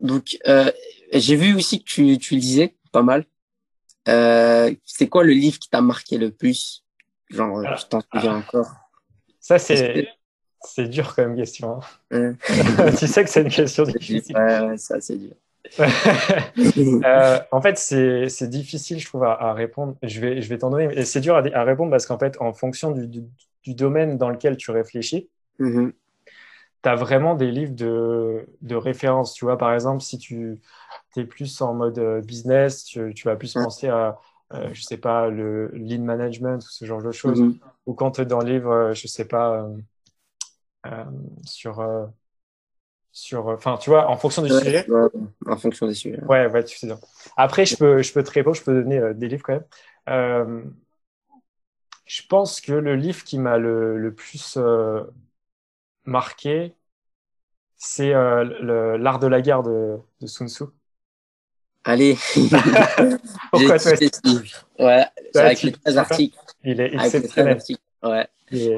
Donc, 0.00 0.38
euh, 0.46 0.70
j'ai 1.12 1.36
vu 1.36 1.54
aussi 1.54 1.82
que 1.82 1.88
tu, 1.88 2.18
tu 2.18 2.36
lisais 2.36 2.74
pas 2.92 3.02
mal. 3.02 3.24
Euh, 4.08 4.72
c'est 4.84 5.08
quoi 5.08 5.24
le 5.24 5.32
livre 5.32 5.58
qui 5.58 5.68
t'a 5.68 5.80
marqué 5.80 6.18
le 6.18 6.30
plus? 6.30 6.84
Genre, 7.30 7.62
je 7.76 7.86
t'en 7.86 8.00
souviens 8.12 8.36
encore? 8.36 8.70
Ça, 9.40 9.58
c'est, 9.58 10.08
c'est 10.62 10.88
dur 10.88 11.14
comme 11.14 11.36
question. 11.36 11.80
Hein. 12.10 12.34
tu 12.98 13.06
sais 13.06 13.24
que 13.24 13.30
c'est 13.30 13.42
une 13.42 13.50
question 13.50 13.84
difficile. 13.84 14.36
Ouais, 14.36 14.60
ouais 14.60 14.78
ça, 14.78 15.00
c'est 15.00 15.16
dur. 15.16 15.34
euh, 15.78 17.38
en 17.52 17.60
fait, 17.60 17.78
c'est, 17.78 18.48
difficile, 18.48 18.98
je 18.98 19.06
trouve, 19.06 19.24
à, 19.24 19.52
répondre. 19.52 19.96
Je 20.02 20.20
vais, 20.20 20.42
je 20.42 20.48
vais 20.48 20.58
t'en 20.58 20.70
donner. 20.70 21.04
C'est 21.04 21.20
dur 21.20 21.36
à, 21.36 21.42
à, 21.52 21.64
répondre 21.64 21.90
parce 21.90 22.06
qu'en 22.06 22.18
fait, 22.18 22.36
en 22.40 22.52
fonction 22.52 22.90
du, 22.90 23.06
du, 23.06 23.22
du, 23.62 23.74
domaine 23.74 24.18
dans 24.18 24.30
lequel 24.30 24.56
tu 24.56 24.70
réfléchis, 24.70 25.28
mm-hmm 25.60 25.92
tu 26.82 26.88
as 26.88 26.94
vraiment 26.94 27.34
des 27.34 27.50
livres 27.50 27.74
de, 27.74 28.46
de 28.62 28.76
référence. 28.76 29.34
Tu 29.34 29.44
vois, 29.44 29.58
par 29.58 29.72
exemple, 29.74 30.02
si 30.02 30.18
tu 30.18 30.60
es 31.16 31.24
plus 31.24 31.60
en 31.60 31.74
mode 31.74 31.98
euh, 31.98 32.20
business, 32.20 32.84
tu, 32.84 33.12
tu 33.14 33.26
vas 33.26 33.36
plus 33.36 33.52
penser 33.52 33.88
à, 33.88 34.18
euh, 34.52 34.70
je 34.72 34.82
sais 34.82 34.96
pas, 34.96 35.28
le 35.28 35.68
lean 35.68 36.02
management 36.02 36.58
ou 36.64 36.68
ce 36.68 36.84
genre 36.84 37.02
de 37.02 37.12
choses. 37.12 37.40
Mm-hmm. 37.40 37.58
Ou 37.86 37.94
quand 37.94 38.12
tu 38.12 38.22
es 38.22 38.26
dans 38.26 38.40
le 38.40 38.50
livre, 38.50 38.70
euh, 38.70 38.94
je 38.94 39.06
sais 39.06 39.26
pas, 39.26 39.68
euh, 40.86 41.04
sur. 41.44 41.86
sur 43.12 43.46
enfin, 43.48 43.76
tu 43.76 43.90
vois, 43.90 44.08
en 44.08 44.16
fonction 44.16 44.42
du 44.42 44.50
sujet. 44.50 44.86
en 45.46 45.56
fonction 45.56 45.86
des 45.86 45.94
sujets. 45.94 46.22
Ouais, 46.24 46.46
ouais, 46.46 46.64
tu 46.64 46.78
sais. 46.78 46.88
Après, 47.36 47.66
je 47.66 47.76
peux, 47.76 48.02
je 48.02 48.12
peux 48.12 48.22
te 48.22 48.30
répondre, 48.30 48.56
je 48.56 48.62
peux 48.62 48.82
donner 48.82 49.14
des 49.14 49.28
livres 49.28 49.44
quand 49.44 49.60
même. 50.06 50.74
je 52.06 52.22
pense 52.28 52.60
que 52.60 52.72
le 52.72 52.96
livre 52.96 53.22
qui 53.22 53.38
m'a 53.38 53.58
le, 53.58 53.98
le 53.98 54.14
plus 54.14 54.58
marqué, 56.04 56.74
c'est 57.76 58.14
euh, 58.14 58.98
l'art 58.98 59.18
de 59.18 59.26
la 59.26 59.40
guerre 59.40 59.62
de, 59.62 59.96
de 60.20 60.26
Sun 60.26 60.48
Tzu. 60.48 60.64
Allez. 61.84 62.16
Pourquoi 63.50 63.78
toi 63.78 63.92
Ouais, 64.78 65.04
avec 65.34 65.62
les 65.62 65.72
13 65.72 65.98
articles. 65.98 66.38
Il 66.64 66.80
est 66.80 66.94
exceptionnel. 66.94 67.58
Ouais. 68.02 68.28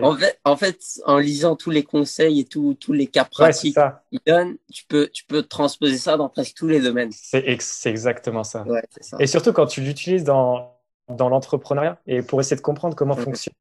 En, 0.03 0.17
fait, 0.17 0.41
en 0.45 0.57
fait, 0.57 0.79
en 1.07 1.19
lisant 1.19 1.57
tous 1.57 1.71
les 1.71 1.83
conseils 1.83 2.41
et 2.41 2.45
tous 2.45 2.77
les 2.89 3.07
cas 3.07 3.25
pratiques 3.25 3.79
qu'il 4.11 4.21
donne, 4.27 4.57
tu 4.71 4.85
peux, 4.85 5.09
tu 5.09 5.25
peux 5.25 5.43
transposer 5.43 5.97
ça 5.97 6.17
dans 6.17 6.29
presque 6.29 6.55
tous 6.57 6.69
les 6.69 6.81
domaines. 6.81 7.11
C'est 7.13 7.45
exactement 7.87 8.45
ça. 8.45 8.65
Ouais, 8.65 8.83
ça. 9.01 9.17
Et 9.19 9.27
surtout 9.27 9.53
quand 9.53 9.67
tu 9.67 9.81
l'utilises 9.81 10.25
dans, 10.25 10.77
dans 11.09 11.29
l'entrepreneuriat 11.29 11.99
et 12.07 12.23
pour 12.23 12.41
essayer 12.41 12.57
de 12.57 12.63
comprendre 12.63 12.95
comment 12.95 13.17
fonctionnent 13.17 13.55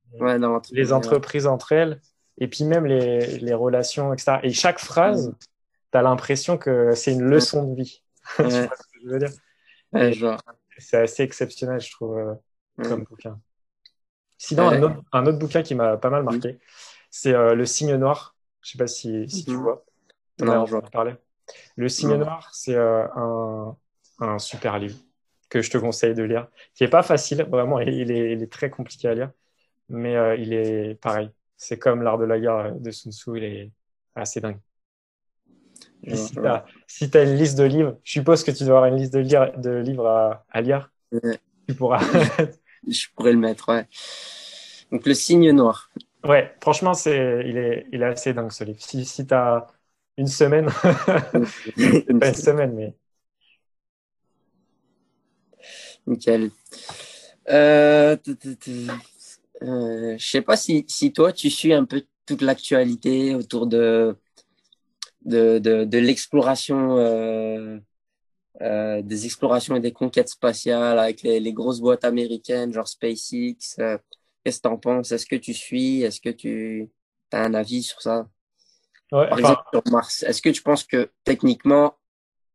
les 0.72 0.94
entreprises 0.94 1.48
entre 1.48 1.72
elles, 1.72 2.01
et 2.38 2.48
puis 2.48 2.64
même 2.64 2.86
les, 2.86 3.38
les 3.40 3.54
relations, 3.54 4.14
etc. 4.14 4.40
Et 4.44 4.52
chaque 4.52 4.80
phrase, 4.80 5.34
tu 5.92 5.98
as 5.98 6.02
l'impression 6.02 6.58
que 6.58 6.94
c'est 6.96 7.12
une 7.12 7.24
leçon 7.24 7.64
de 7.66 7.76
vie. 7.76 8.04
tu 8.36 8.44
vois 8.44 8.52
ce 8.52 8.66
que 8.66 9.00
je 9.04 9.10
veux 9.10 9.20
dire? 9.20 10.38
C'est 10.78 10.98
assez 10.98 11.24
exceptionnel, 11.24 11.80
je 11.80 11.92
trouve, 11.92 12.18
euh, 12.18 12.34
comme 12.84 13.04
bouquin. 13.04 13.40
Sinon, 14.38 14.70
un 14.70 14.82
autre, 14.82 15.02
un, 15.12 15.26
autre, 15.28 15.38
bouquin 15.38 15.62
qui 15.62 15.76
m'a 15.76 15.98
pas 15.98 16.10
mal 16.10 16.24
marqué, 16.24 16.58
c'est 17.12 17.34
euh, 17.34 17.54
Le 17.54 17.66
Signe 17.66 17.96
Noir. 17.96 18.36
Je 18.62 18.72
sais 18.72 18.78
pas 18.78 18.88
si, 18.88 19.30
si 19.30 19.46
tu 19.46 19.52
mhm. 19.52 19.62
vois. 19.62 19.86
Non, 20.40 20.66
je 20.66 20.72
vais 20.72 20.84
en 20.84 20.90
parler. 20.90 21.16
Le 21.76 21.90
Signe 21.90 22.16
Noir, 22.16 22.50
c'est 22.54 22.74
euh, 22.74 23.06
un, 23.16 23.78
un 24.20 24.40
super 24.40 24.80
livre 24.80 24.98
que 25.50 25.62
je 25.62 25.70
te 25.70 25.78
conseille 25.78 26.16
de 26.16 26.24
lire, 26.24 26.48
qui 26.74 26.86
est 26.86 26.90
pas 26.90 27.04
facile, 27.04 27.44
vraiment, 27.44 27.80
il 27.82 28.10
est, 28.10 28.32
il 28.32 28.42
est 28.42 28.52
très 28.52 28.70
compliqué 28.70 29.10
à 29.10 29.14
lire, 29.14 29.32
mais 29.90 30.16
il 30.40 30.54
est 30.54 30.96
pareil 31.02 31.30
c'est 31.62 31.77
comme 31.77 32.01
l'art 32.01 32.18
de 32.18 32.25
la 32.25 32.39
guerre 32.39 32.74
de 32.74 32.89
Sun 32.89 33.12
Tzu, 33.12 33.38
il 33.38 33.44
est 33.44 33.72
assez 34.15 34.41
dingue. 34.41 34.58
si 36.88 37.12
tu 37.12 37.18
as, 37.18 37.24
une 37.24 37.36
liste 37.36 37.56
de 37.56 37.65
livres, 37.65 38.00
je 38.03 38.13
suppose 38.13 38.44
que 38.44 38.50
tu 38.50 38.63
dois 38.63 38.77
avoir 38.77 38.86
une 38.88 38.98
liste 38.98 39.13
de, 39.13 39.22
de 39.62 39.77
livres 39.77 40.41
à, 40.50 40.62
lire. 40.62 40.91
Tu 41.68 41.75
pourras. 41.75 42.01
je 42.88 43.06
pourrais 43.15 43.34
le 43.34 43.38
mettre, 43.38 43.70
ouais. 43.70 43.88
Donc, 44.91 45.06
Le 45.06 45.13
signe 45.13 45.51
noir. 45.51 45.91
Ouais, 46.24 46.51
franchement, 46.62 46.96
c'est, 46.96 47.44
il, 47.46 47.56
est, 47.58 47.86
il 47.91 48.01
est 48.01 48.06
assez 48.06 48.34
dingue 48.34 48.51
ce 48.51 48.63
livre. 48.63 48.82
Si, 48.82 49.06
si 49.06 49.27
tu 49.27 49.34
as 49.36 49.68
une 50.18 50.25
semaine, 50.25 50.65
pas 50.82 52.30
une 52.30 52.34
semaine, 52.34 52.74
mais. 52.74 52.96
Nickel. 56.08 56.50
Euh... 57.50 58.18
Euh, 59.63 60.15
je 60.18 60.25
sais 60.30 60.41
pas 60.41 60.58
si, 60.58 60.86
si 60.88 61.13
toi, 61.13 61.32
tu 61.32 61.50
suis 61.50 61.74
un 61.74 61.86
peu 61.86 62.03
toute 62.25 62.41
l'actualité 62.41 63.36
autour 63.36 63.68
de, 63.68 64.15
de, 65.25 65.60
de, 65.60 65.84
de 65.84 65.98
l'exploration, 65.98 66.98
euh, 66.98 67.77
euh, 68.62 69.01
des 69.01 69.25
explorations 69.25 69.75
et 69.75 69.80
des 69.80 69.91
conquêtes 69.91 70.30
spatiales 70.30 71.00
avec 71.00 71.22
les, 71.22 71.39
les 71.39 71.53
grosses 71.53 71.80
boîtes 71.80 72.06
américaines, 72.06 72.74
genre 72.74 72.88
SpaceX. 72.88 73.75
Qu'est-ce 74.44 74.58
que 74.58 74.68
tu 74.68 74.74
en 74.74 74.77
penses? 74.77 75.12
Est-ce 75.12 75.25
que 75.25 75.36
tu 75.36 75.53
suis? 75.53 76.01
Est-ce 76.01 76.20
que 76.20 76.30
tu 76.30 76.89
as 77.32 77.44
un 77.44 77.53
avis 77.53 77.84
sur 77.84 78.01
ça? 78.01 78.27
Ouais, 79.12 79.27
Par 79.30 79.39
exemple, 79.39 79.62
sur 79.74 79.84
Mars. 79.91 80.24
Est-ce 80.24 80.41
que 80.41 80.50
tu 80.50 80.62
penses 80.62 80.84
que 80.84 81.10
techniquement. 81.24 81.96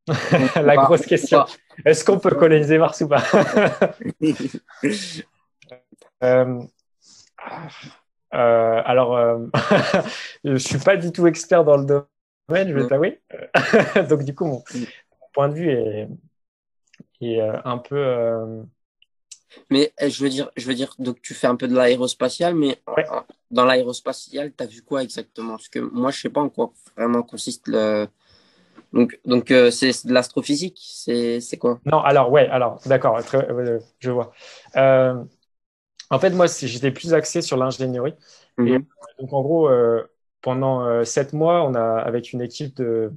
La 0.57 0.77
grosse 0.77 1.05
question. 1.05 1.45
Est-ce 1.85 2.05
qu'on 2.05 2.19
peut 2.19 2.31
coloniser 2.31 2.79
Mars 2.79 3.01
ou 3.03 3.09
pas? 3.09 3.23
Euh, 6.23 6.63
euh, 8.35 8.83
alors, 8.85 9.17
euh, 9.17 9.47
je 10.45 10.57
suis 10.57 10.79
pas 10.79 10.97
du 10.97 11.13
tout 11.13 11.27
expert 11.27 11.65
dans 11.65 11.77
le 11.77 11.85
domaine, 11.85 12.69
je 12.69 12.75
vais 12.75 12.87
t'avouer. 12.87 13.21
Donc, 14.09 14.25
du 14.25 14.35
coup, 14.35 14.45
mon, 14.45 14.63
point 15.33 15.49
de 15.49 15.55
vue 15.55 15.71
est, 15.71 16.09
est 17.21 17.41
euh, 17.41 17.57
un 17.65 17.79
peu. 17.79 17.97
Euh, 17.97 18.63
mais 19.71 19.93
je 20.01 20.23
veux 20.23 20.29
dire, 20.29 20.51
je 20.57 20.67
veux 20.67 20.75
dire, 20.75 20.95
donc 20.99 21.23
tu 21.23 21.33
fais 21.33 21.47
un 21.47 21.57
peu 21.57 21.67
de 21.67 21.75
l'aérospatial, 21.75 22.55
mais 22.55 22.83
dans 23.51 23.65
l'aérospatial, 23.65 24.53
tu 24.55 24.63
as 24.63 24.67
vu 24.67 24.83
quoi 24.83 25.03
exactement? 25.03 25.53
Parce 25.53 25.69
que 25.69 25.79
moi, 25.79 26.11
je 26.11 26.21
sais 26.21 26.29
pas 26.29 26.43
en 26.43 26.51
quoi 26.51 26.73
vraiment 26.95 27.23
consiste 27.23 27.67
le. 27.69 28.07
Donc, 28.93 29.19
donc 29.25 29.53
c'est 29.71 30.07
de 30.07 30.13
l'astrophysique, 30.13 30.79
c'est 30.79 31.59
quoi? 31.59 31.81
Non, 31.87 32.01
alors 32.01 32.31
ouais, 32.31 32.49
alors 32.49 32.81
d'accord, 32.85 33.19
je 33.99 34.11
vois. 34.11 34.33
Euh, 34.77 35.25
en 36.11 36.19
fait, 36.19 36.31
moi, 36.31 36.47
j'étais 36.47 36.91
plus 36.91 37.15
axé 37.15 37.43
sur 37.43 37.57
l'ingénierie. 37.57 38.15
Mhm. 38.59 38.85
donc, 39.19 39.33
en 39.33 39.43
gros, 39.43 39.69
euh, 39.69 40.05
pendant 40.41 40.85
euh, 40.85 41.05
sept 41.05 41.33
mois, 41.33 41.63
on 41.65 41.75
a, 41.75 41.99
avec 41.99 42.33
une 42.33 42.41
équipe 42.41 42.77
de, 42.77 43.13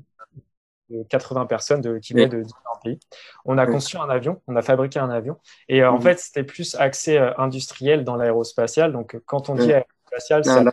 80 1.09 1.45
personnes 1.45 1.81
de, 1.81 1.99
qui 1.99 2.13
venaient 2.13 2.27
de 2.27 2.41
différents 2.41 2.79
pays, 2.83 2.99
on 3.45 3.59
a 3.59 3.67
conçu 3.67 3.97
un 3.97 4.09
avion, 4.09 4.41
on 4.47 4.55
a 4.55 4.61
fabriqué 4.63 4.99
un 4.99 5.11
avion. 5.11 5.37
Et 5.67 5.83
euh, 5.83 5.91
en 5.91 5.97
mhm. 5.97 6.01
fait, 6.01 6.19
c'était 6.19 6.43
plus 6.43 6.75
axé 6.75 7.17
industriel 7.37 8.03
dans 8.03 8.15
l'aérospatial. 8.15 8.91
Donc, 8.91 9.19
quand 9.25 9.49
on 9.49 9.55
dit 9.55 9.71
aérospatial, 9.71 10.43
c'est 10.45 10.63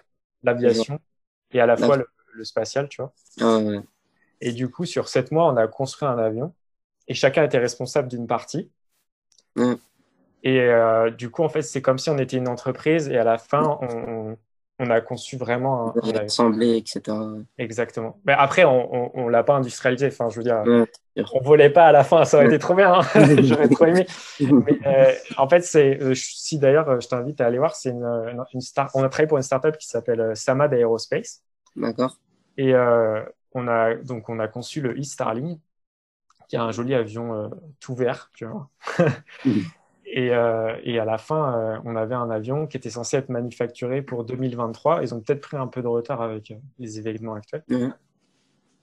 l'aviation 0.42 1.00
et 1.52 1.61
à 1.61 1.66
la 1.66 1.76
fois 1.76 1.96
le, 1.96 2.44
spatial, 2.44 2.88
tu 2.88 3.00
vois. 3.00 3.12
Ah, 3.40 3.61
et 4.42 4.52
du 4.52 4.68
coup, 4.68 4.85
sur 4.85 5.08
sept 5.08 5.32
mois, 5.32 5.50
on 5.50 5.56
a 5.56 5.66
construit 5.66 6.06
un 6.06 6.18
avion 6.18 6.54
et 7.08 7.14
chacun 7.14 7.44
était 7.44 7.58
responsable 7.58 8.08
d'une 8.08 8.26
partie. 8.26 8.70
Et 10.47 10.61
euh, 10.61 11.11
du 11.11 11.29
coup, 11.29 11.43
en 11.43 11.49
fait, 11.49 11.62
c'est 11.62 11.83
comme 11.83 11.99
si 11.99 12.09
on 12.09 12.19
était 12.19 12.37
une 12.37 12.47
entreprise 12.47 13.09
et 13.09 13.19
à 13.19 13.25
la 13.25 13.37
fin, 13.37 13.79
on, 13.83 14.37
on 14.79 14.91
a 14.91 15.00
conçu 15.00 15.37
vraiment 15.37 15.93
un, 15.97 16.15
assemblée, 16.17 16.76
etc. 16.76 17.17
Exactement. 17.59 18.21
Mais 18.25 18.33
après, 18.33 18.65
on 18.65 19.11
ne 19.26 19.29
l'a 19.29 19.43
pas 19.43 19.55
industrialisé. 19.55 20.07
Enfin, 20.07 20.29
je 20.29 20.37
veux 20.37 20.45
dire, 20.45 20.62
on 21.33 21.41
volait 21.41 21.71
pas 21.71 21.87
à 21.87 21.93
la 21.93 22.05
fin. 22.05 22.25
Ça 22.25 22.37
aurait 22.37 22.47
été 22.47 22.61
trop 22.61 22.75
bien. 22.75 22.93
Hein. 22.93 23.03
J'aurais 23.43 23.69
trop 23.69 23.87
aimé. 23.87 24.07
Mais, 24.41 24.79
euh, 24.87 25.12
en 25.37 25.49
fait, 25.49 25.62
c'est 25.62 26.00
euh, 26.00 26.15
si 26.15 26.61
d'ailleurs, 26.61 27.00
je 27.00 27.09
t'invite 27.09 27.41
à 27.41 27.47
aller 27.47 27.59
voir. 27.59 27.75
C'est 27.75 27.91
une, 27.91 28.07
une, 28.53 28.61
star. 28.61 28.91
On 28.95 29.03
a 29.03 29.09
travaillé 29.09 29.26
pour 29.26 29.38
une 29.38 29.43
startup 29.43 29.76
qui 29.79 29.88
s'appelle 29.88 30.37
Samad 30.37 30.73
Aerospace. 30.73 31.43
D'accord. 31.75 32.19
Et 32.57 32.73
euh, 32.73 33.21
on 33.53 33.67
a 33.67 33.97
donc 33.97 34.29
on 34.29 34.38
a 34.38 34.47
conçu 34.47 34.81
le 34.81 34.93
e-Starling, 34.93 35.59
qui 36.49 36.57
est 36.57 36.61
un 36.61 36.71
joli 36.71 36.95
avion 36.95 37.50
tout 37.81 37.95
vert, 37.95 38.31
tu 38.35 38.45
vois. 38.45 38.69
Et, 40.16 40.30
euh, 40.30 40.75
et, 40.82 40.99
à 40.99 41.04
la 41.04 41.18
fin, 41.18 41.58
euh, 41.58 41.78
on 41.85 41.94
avait 41.94 42.14
un 42.14 42.30
avion 42.30 42.66
qui 42.66 42.78
était 42.78 42.88
censé 42.88 43.18
être 43.18 43.28
manufacturé 43.28 44.00
pour 44.00 44.25
2023. 44.25 45.02
Ils 45.02 45.14
ont 45.14 45.20
peut-être 45.20 45.42
pris 45.42 45.58
un 45.58 45.66
peu 45.66 45.82
de 45.82 45.88
retard 45.88 46.23
avec 46.23 46.52
euh, 46.52 46.54
les 46.78 46.99
événements 46.99 47.35
actuels. 47.35 47.62
Mhm. 47.68 47.94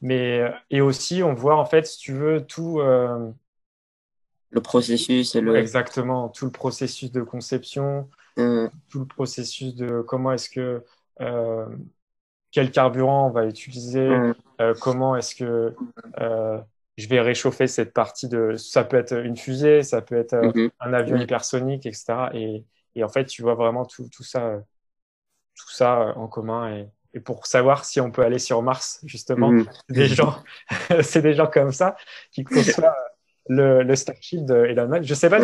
Mais, 0.03 0.53
et 0.69 0.81
aussi, 0.81 1.23
on 1.23 1.33
voit 1.33 1.55
en 1.55 1.65
fait, 1.65 1.87
si 1.87 1.97
tu 1.97 2.13
veux, 2.13 2.45
tout. 2.45 2.79
le 2.79 4.61
processus 4.61 5.33
et 5.33 5.41
le. 5.41 5.55
Exactement, 5.55 6.29
tout 6.29 6.45
le 6.45 6.51
processus 6.51 7.11
de 7.11 7.23
conception, 7.23 8.09
mhm. 8.37 8.69
tout 8.89 8.99
le 8.99 9.07
processus 9.07 9.73
de 9.73 10.01
comment 10.01 10.33
est-ce 10.33 10.51
que. 10.51 10.83
quel 12.51 12.69
carburant 12.69 13.27
on 13.27 13.31
va 13.31 13.47
utiliser, 13.47 14.07
mhm. 14.07 14.35
comment 14.79 15.15
est-ce 15.15 15.33
que 15.33 15.73
je 16.97 17.07
vais 17.07 17.21
réchauffer 17.21 17.67
cette 17.67 17.93
partie 17.93 18.27
de. 18.27 18.55
Ça 18.55 18.83
peut 18.83 18.97
être 18.97 19.13
une 19.13 19.38
fusée, 19.38 19.83
ça 19.83 20.01
peut 20.01 20.15
être 20.15 20.33
euh, 20.33 20.51
mhm. 20.53 20.69
un 20.79 20.93
avion 20.93 21.17
hypersonique, 21.17 21.85
etc. 21.85 22.13
Et, 22.33 22.63
et, 22.95 23.03
en 23.03 23.09
fait, 23.09 23.25
tu 23.25 23.41
vois 23.41 23.55
vraiment 23.55 23.85
tout, 23.85 24.07
tout 24.09 24.23
ça, 24.23 24.45
euh, 24.45 24.59
tout 25.55 25.71
ça 25.71 26.01
euh, 26.01 26.13
en 26.13 26.27
commun. 26.27 26.75
Et, 26.75 26.89
et, 27.15 27.19
pour 27.19 27.47
savoir 27.47 27.85
si 27.85 28.00
on 28.00 28.12
peut 28.12 28.23
aller 28.23 28.39
sur 28.39 28.62
Mars, 28.62 29.01
justement, 29.05 29.51
mhm. 29.51 29.65
des 29.89 30.07
gens, 30.07 30.35
c'est 31.01 31.21
des 31.21 31.33
gens 31.33 31.47
comme 31.47 31.71
ça 31.71 31.95
qui 32.31 32.43
conçoivent 32.43 32.93
le, 33.50 33.83
le 33.83 33.95
Starship 33.95 34.45
de 34.45 34.65
Elon 34.65 34.88
Musk. 34.88 35.03
Je 35.03 35.13
sais 35.15 35.29
pas, 35.29 35.39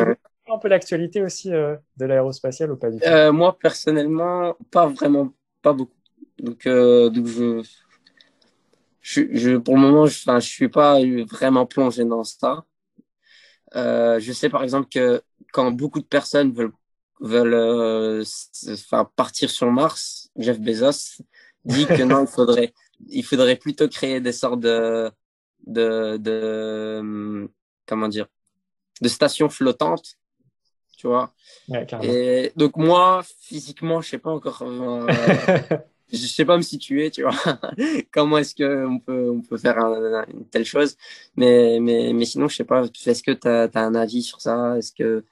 un 0.51 0.58
peu 0.58 0.68
l'actualité 0.68 1.22
aussi 1.22 1.50
de 1.50 1.79
l'aérospatiale 2.00 2.72
ou 2.72 2.77
pas 2.77 2.89
du 2.89 3.00
tout? 3.00 3.08
Euh, 3.08 3.32
Moi, 3.32 3.56
personnellement, 3.60 4.56
pas 4.72 4.88
vraiment, 4.88 5.32
pas 5.62 5.74
beaucoup. 5.74 5.94
Donc, 6.39 6.65
donc 6.65 7.27
je 7.27 7.62
je, 9.01 9.22
je, 9.32 9.58
pour 9.58 9.75
le 9.75 9.82
moment, 9.82 10.06
je, 10.06 10.20
enfin, 10.20 10.39
je 10.39 10.48
suis 10.48 10.70
pas 10.70 11.00
vraiment 11.29 11.65
plongé 11.65 12.06
dans 12.06 12.24
ça. 12.24 12.65
Euh, 13.75 14.20
je 14.20 14.32
sais 14.34 14.50
par 14.50 14.63
exemple 14.63 14.89
que 14.89 15.22
quand 15.53 15.72
beaucoup 15.72 16.00
de 16.00 16.06
personnes 16.06 16.51
veulent, 16.53 16.74
veulent 17.20 17.53
euh, 17.53 18.24
enfin, 18.72 19.10
partir 19.15 19.50
sur 19.50 19.72
Mars, 19.72 20.29
Jeff 20.36 20.60
Bezos 20.60 21.22
dit 21.65 21.86
que 21.86 22.03
non, 22.03 22.24
il 22.24 22.27
faudrait, 22.27 22.74
il 23.10 23.24
faudrait 23.24 23.58
plutôt 23.58 23.88
créer 23.88 24.22
des 24.22 24.32
sortes 24.32 24.60
de, 24.60 25.12
de, 25.65 26.18
de 26.18 27.50
comment 27.86 28.08
dire, 28.08 28.27
de 29.01 29.08
stations 29.08 29.50
flottantes, 29.50 30.15
tu 30.98 31.08
vois. 31.08 31.34
Ouais, 31.68 31.86
Et 32.03 32.51
donc 32.56 32.75
moi, 32.75 33.24
physiquement, 33.41 34.01
je 34.01 34.10
sais 34.10 34.18
pas 34.18 34.32
encore. 34.32 34.62
Euh, 34.63 35.08
je 36.12 36.18
sais 36.18 36.46
pas 36.46 36.58
me 36.58 36.62
situer, 36.62 37.12
tu 37.12 37.24
vois. 37.24 37.36
Comment 38.12 38.39
est-ce 38.39 38.56
que 38.56 38.86
on 38.86 39.00
peut 39.00 39.30
on 39.30 39.42
peut 39.42 39.58
faire 39.58 39.78
une 39.78 40.46
telle 40.46 40.66
chose? 40.66 40.98
Mais 41.36 41.80
mais 41.82 42.13
mais 42.13 42.25
sinon, 42.25 42.48
je 42.48 42.56
sais 42.56 42.63
pas. 42.63 42.84
Est-ce 43.06 43.24
que 43.24 43.32
tu 43.32 43.48
as, 43.48 43.70
un 43.75 43.96
avis 43.96 44.24
sur 44.24 44.42
ça? 44.42 44.78
Est-ce 44.78 44.92
que 44.92 45.24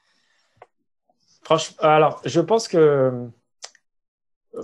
Franchement, 1.44 1.78
alors 1.80 2.22
je 2.26 2.42
pense 2.42 2.68
que 2.68 3.30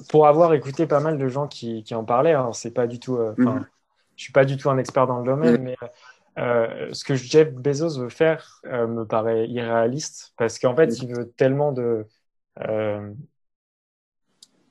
pour 0.10 0.28
avoir 0.28 0.54
écouté 0.54 0.86
pas 0.88 1.00
mal 1.00 1.18
de 1.18 1.28
gens 1.28 1.48
qui, 1.48 1.84
qui 1.84 1.96
en 1.96 2.04
parlaient, 2.04 2.34
hein, 2.34 2.52
c'est 2.54 2.74
pas 2.74 2.88
du 2.88 3.00
tout. 3.00 3.18
Euh, 3.18 3.34
mhm. 3.38 3.66
Je 4.16 4.24
suis 4.24 4.34
pas 4.34 4.46
du 4.46 4.58
tout 4.58 4.70
un 4.70 4.78
expert 4.78 5.08
dans 5.08 5.20
le 5.20 5.26
domaine, 5.26 5.58
mhm. 5.58 5.64
mais 5.64 5.76
euh, 6.38 6.90
ce 6.94 7.04
que 7.04 7.16
Jeff 7.16 7.52
Bezos 7.54 8.00
veut 8.00 8.10
faire 8.10 8.62
euh, 8.66 8.88
me 8.88 9.06
paraît 9.06 9.48
irréaliste 9.48 10.34
parce 10.38 10.60
qu'en 10.60 10.76
fait, 10.76 10.98
il 11.02 11.16
veut 11.16 11.30
tellement 11.32 11.72
de 11.72 12.06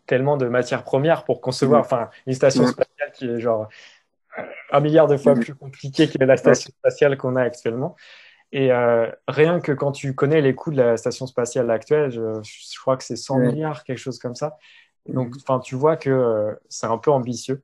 tellement 0.07 0.37
de 0.37 0.47
matières 0.47 0.85
premières 0.85 1.25
pour 1.25 1.41
concevoir 1.41 1.83
mm. 1.83 1.85
enfin, 1.85 2.11
une 2.27 2.35
station 2.35 2.65
mm. 2.65 2.69
spatiale 2.69 3.13
qui 3.13 3.29
est 3.29 3.41
genre 3.41 3.69
un 4.71 4.81
milliard 4.81 5.07
de 5.07 5.17
fois 5.17 5.35
mm. 5.35 5.41
plus 5.41 5.55
compliquée 5.55 6.09
que 6.09 6.23
la 6.25 6.37
station 6.37 6.71
spatiale 6.79 7.17
qu'on 7.17 7.37
a 7.37 7.43
actuellement. 7.43 7.97
Et 8.53 8.71
euh, 8.71 9.11
rien 9.29 9.61
que 9.61 9.73
quand 9.73 9.93
tu 9.93 10.15
connais 10.15 10.43
les 10.43 10.55
coûts 10.55 10.71
de 10.71 10.77
la 10.77 10.97
station 10.97 11.27
spatiale 11.27 11.71
actuelle, 11.71 12.11
je, 12.11 12.79
crois 12.81 12.97
que 12.97 13.05
c'est 13.05 13.17
100 13.17 13.39
milliards, 13.39 13.85
quelque 13.85 13.99
chose 13.99 14.19
comme 14.19 14.35
ça. 14.35 14.59
Donc, 15.09 15.35
enfin, 15.37 15.59
tu 15.59 15.75
vois 15.75 15.97
que 15.97 16.11
euh, 16.11 16.55
c'est 16.69 16.87
un 16.87 16.99
peu 16.99 17.11
ambitieux. 17.11 17.63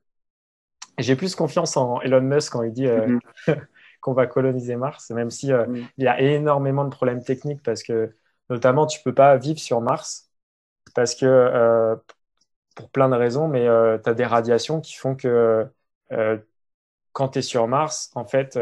J'ai 0.97 1.15
plus 1.15 1.35
confiance 1.35 1.77
en 1.77 2.01
Elon 2.01 2.21
Musk 2.21 2.53
quand 2.53 2.63
il 2.63 2.73
dit 2.73 2.87
euh, 2.87 3.19
mm-hmm. 3.47 3.61
qu'on 4.01 4.13
va 4.13 4.25
coloniser 4.25 4.75
Mars, 4.75 5.11
même 5.11 5.29
si 5.29 5.47
il 5.47 6.03
y 6.03 6.07
a 6.07 6.19
énormément 6.19 6.83
de 6.83 6.89
problèmes 6.89 7.23
techniques 7.23 7.61
parce 7.63 7.83
que, 7.83 8.15
notamment, 8.49 8.87
tu 8.87 8.99
peux 9.03 9.13
pas 9.13 9.37
vivre 9.37 9.59
sur 9.59 9.81
Mars 9.81 10.31
parce 10.95 11.13
que 11.13 11.99
pour 12.75 12.89
plein 12.89 13.09
de 13.09 13.15
raisons, 13.15 13.47
mais 13.47 13.67
euh, 13.67 13.97
tu 13.97 14.09
as 14.09 14.13
des 14.13 14.25
radiations 14.25 14.81
qui 14.81 14.95
font 14.95 15.15
que 15.15 15.65
euh, 16.11 16.37
quand 17.11 17.29
tu 17.29 17.39
es 17.39 17.41
sur 17.41 17.67
Mars, 17.67 18.11
en 18.15 18.25
fait, 18.25 18.57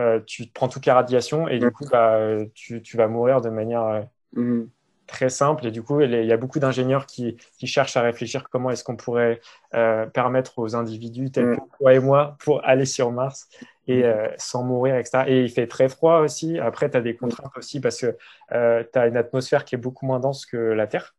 euh, 0.00 0.20
tu 0.26 0.46
prends 0.46 0.68
toutes 0.68 0.86
les 0.86 0.92
radiations 0.92 1.48
et 1.48 1.58
du 1.58 1.70
coup, 1.70 1.84
bah, 1.90 2.18
tu, 2.54 2.82
tu, 2.82 2.96
vas 2.96 3.08
mourir 3.08 3.40
de 3.40 3.50
manière 3.50 4.06
mhm. 4.34 4.68
très 5.06 5.28
simple. 5.28 5.66
Et 5.66 5.70
du 5.70 5.82
coup, 5.82 6.00
il 6.00 6.24
y 6.24 6.32
a 6.32 6.36
beaucoup 6.36 6.58
d'ingénieurs 6.58 7.06
qui, 7.06 7.36
qui, 7.58 7.66
cherchent 7.66 7.96
à 7.96 8.02
réfléchir 8.02 8.48
comment 8.50 8.70
est-ce 8.70 8.82
qu'on 8.82 8.96
pourrait 8.96 9.40
permettre 9.70 10.58
aux 10.58 10.74
individus 10.74 11.30
tels 11.30 11.56
que 11.56 11.78
toi 11.78 11.94
et 11.94 12.00
moi 12.00 12.36
pour 12.40 12.64
aller 12.66 12.86
sur 12.86 13.12
Mars 13.12 13.48
et 13.86 14.02
sans 14.38 14.64
mourir, 14.64 14.96
etc. 14.96 15.24
Et 15.28 15.42
il 15.42 15.50
fait 15.50 15.66
très 15.66 15.88
froid 15.88 16.20
aussi. 16.20 16.58
Après, 16.58 16.90
tu 16.90 16.96
as 16.96 17.02
des 17.02 17.14
contraintes 17.14 17.56
aussi 17.56 17.80
parce 17.80 18.00
que 18.00 18.16
tu 18.50 18.98
as 18.98 19.06
une 19.06 19.16
atmosphère 19.16 19.64
qui 19.64 19.74
est 19.74 19.78
beaucoup 19.78 20.06
moins 20.06 20.18
dense 20.18 20.46
que 20.46 20.56
la 20.56 20.86
Terre. 20.86 21.14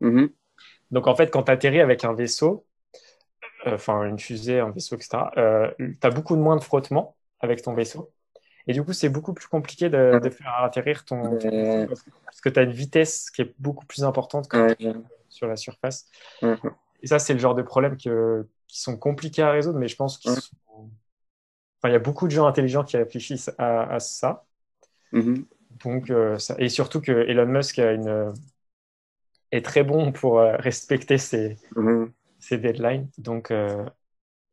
Mhm. 0.00 0.30
Donc, 0.90 1.06
en 1.06 1.14
fait, 1.14 1.30
quand 1.30 1.44
tu 1.44 1.52
atterris 1.52 1.80
avec 1.80 2.04
un 2.04 2.14
vaisseau, 2.14 2.66
euh, 3.66 3.74
enfin 3.74 4.04
une 4.04 4.18
fusée, 4.18 4.60
un 4.60 4.70
vaisseau, 4.70 4.96
etc., 4.96 5.18
euh, 5.36 5.70
tu 5.78 5.98
as 6.02 6.10
beaucoup 6.10 6.36
moins 6.36 6.56
de 6.56 6.62
frottement 6.62 7.16
avec 7.40 7.62
ton 7.62 7.74
vaisseau. 7.74 8.12
Et 8.68 8.72
du 8.72 8.82
coup, 8.82 8.92
c'est 8.92 9.08
beaucoup 9.08 9.32
plus 9.32 9.46
compliqué 9.46 9.88
de, 9.88 10.20
faire 10.30 10.54
atterrir 10.62 11.04
ton, 11.04 11.36
vaisseau 11.36 11.94
parce 12.24 12.40
que 12.40 12.48
tu 12.48 12.58
as 12.58 12.62
une 12.62 12.72
vitesse 12.72 13.30
qui 13.30 13.42
est 13.42 13.54
beaucoup 13.58 13.86
plus 13.86 14.02
importante 14.02 14.48
que 14.48 14.76
sur 15.28 15.46
la 15.46 15.56
surface. 15.56 16.08
Et 16.42 17.06
ça, 17.06 17.18
c'est 17.18 17.32
le 17.32 17.38
genre 17.38 17.54
de 17.54 17.62
problèmes 17.62 17.96
qui 17.96 18.08
sont 18.68 18.96
compliqués 18.96 19.42
à 19.42 19.50
résoudre, 19.50 19.78
mais 19.78 19.86
je 19.86 19.96
pense 19.96 20.18
qu'il 20.18 20.32
y 21.84 21.94
a 21.94 21.98
beaucoup 21.98 22.26
de 22.26 22.32
gens 22.32 22.46
intelligents 22.46 22.82
qui 22.82 22.96
réfléchissent 22.96 23.52
à, 23.58 24.00
ça. 24.00 24.44
Mm-hmm. 25.12 25.44
Donc, 25.84 26.10
euh, 26.10 26.38
ça... 26.38 26.56
Et 26.58 26.68
surtout 26.68 27.00
que 27.00 27.12
Elon 27.12 27.46
Musk 27.46 27.78
a 27.78 27.92
une, 27.92 28.32
est 29.52 29.64
très 29.64 29.82
bon 29.84 30.12
pour 30.12 30.38
euh, 30.38 30.56
respecter 30.56 31.18
ses, 31.18 31.56
ses, 32.38 32.58
deadlines. 32.58 33.08
Donc, 33.18 33.50
euh, 33.50 33.84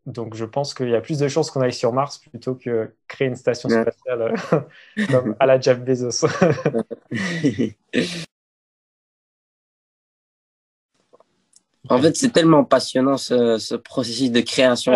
donc, 0.05 0.35
je 0.35 0.45
pense 0.45 0.73
qu'il 0.73 0.89
y 0.89 0.95
a 0.95 1.01
plus 1.01 1.19
de 1.19 1.27
chances 1.27 1.51
qu'on 1.51 1.61
aille 1.61 1.73
sur 1.73 1.93
Mars 1.93 2.19
plutôt 2.19 2.55
que 2.55 2.93
créer 3.07 3.27
une 3.27 3.35
station 3.35 3.69
spatiale 3.69 4.35
euh, 4.53 4.59
comme 5.09 5.35
à 5.39 5.45
la 5.45 5.59
Jeff 5.59 5.79
Bezos. 5.79 6.25
en 11.89 12.01
fait, 12.01 12.15
c'est 12.15 12.31
tellement 12.31 12.63
passionnant 12.63 13.17
ce, 13.17 13.57
ce, 13.57 13.75
processus 13.75 14.31
de 14.31 14.41
création. 14.41 14.93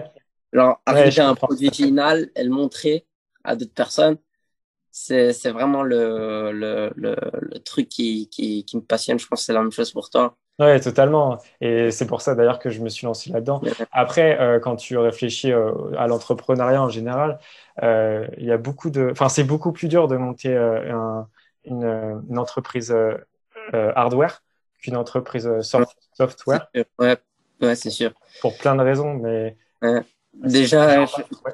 Genre, 0.52 0.80
arriver 0.84 1.20
à 1.20 1.28
un 1.28 1.34
produit 1.34 1.70
final 1.70 2.28
et 2.34 2.42
le 2.42 2.50
montrer 2.50 3.06
à 3.44 3.54
d'autres 3.56 3.72
personnes 3.72 4.18
c'est 4.90 5.50
vraiment 5.50 5.82
le, 5.82 6.52
le, 6.52 6.92
le, 6.96 7.58
truc 7.60 7.88
qui, 7.88 8.28
qui, 8.28 8.64
qui, 8.64 8.76
me 8.76 8.82
passionne. 8.82 9.18
Je 9.18 9.26
pense 9.26 9.40
que 9.40 9.46
c'est 9.46 9.52
la 9.52 9.62
même 9.62 9.72
chose 9.72 9.92
pour 9.92 10.10
toi. 10.10 10.36
Oui, 10.60 10.78
totalement. 10.80 11.38
Et 11.62 11.90
c'est 11.90 12.06
pour 12.06 12.20
ça 12.20 12.34
d'ailleurs 12.34 12.58
que 12.58 12.68
je 12.68 12.80
me 12.82 12.90
suis 12.90 13.06
lancé 13.06 13.30
là-dedans. 13.30 13.62
Après, 13.92 14.38
euh, 14.40 14.60
quand 14.60 14.76
tu 14.76 14.98
réfléchis 14.98 15.52
euh, 15.52 15.72
à 15.96 16.06
l'entrepreneuriat 16.06 16.82
en 16.82 16.90
général, 16.90 17.38
euh, 17.82 18.26
il 18.36 18.44
y 18.44 18.52
a 18.52 18.58
beaucoup 18.58 18.90
de. 18.90 19.08
Enfin, 19.10 19.30
c'est 19.30 19.44
beaucoup 19.44 19.72
plus 19.72 19.88
dur 19.88 20.06
de 20.06 20.16
monter 20.16 20.54
un, 20.54 21.26
une, 21.64 22.22
une, 22.28 22.38
entreprise 22.38 22.94
hardware 23.72 24.42
qu'une 24.82 24.96
entreprise 24.96 25.48
software. 25.62 26.68
Ouais, 26.98 27.16
ouais 27.62 27.74
c'est 27.74 27.90
sûr. 27.90 28.12
Pour 28.42 28.58
plein 28.58 28.76
de 28.76 28.82
raisons, 28.82 29.14
mais. 29.14 29.56
Déjà, 30.34 31.00
Ouais, 31.00 31.52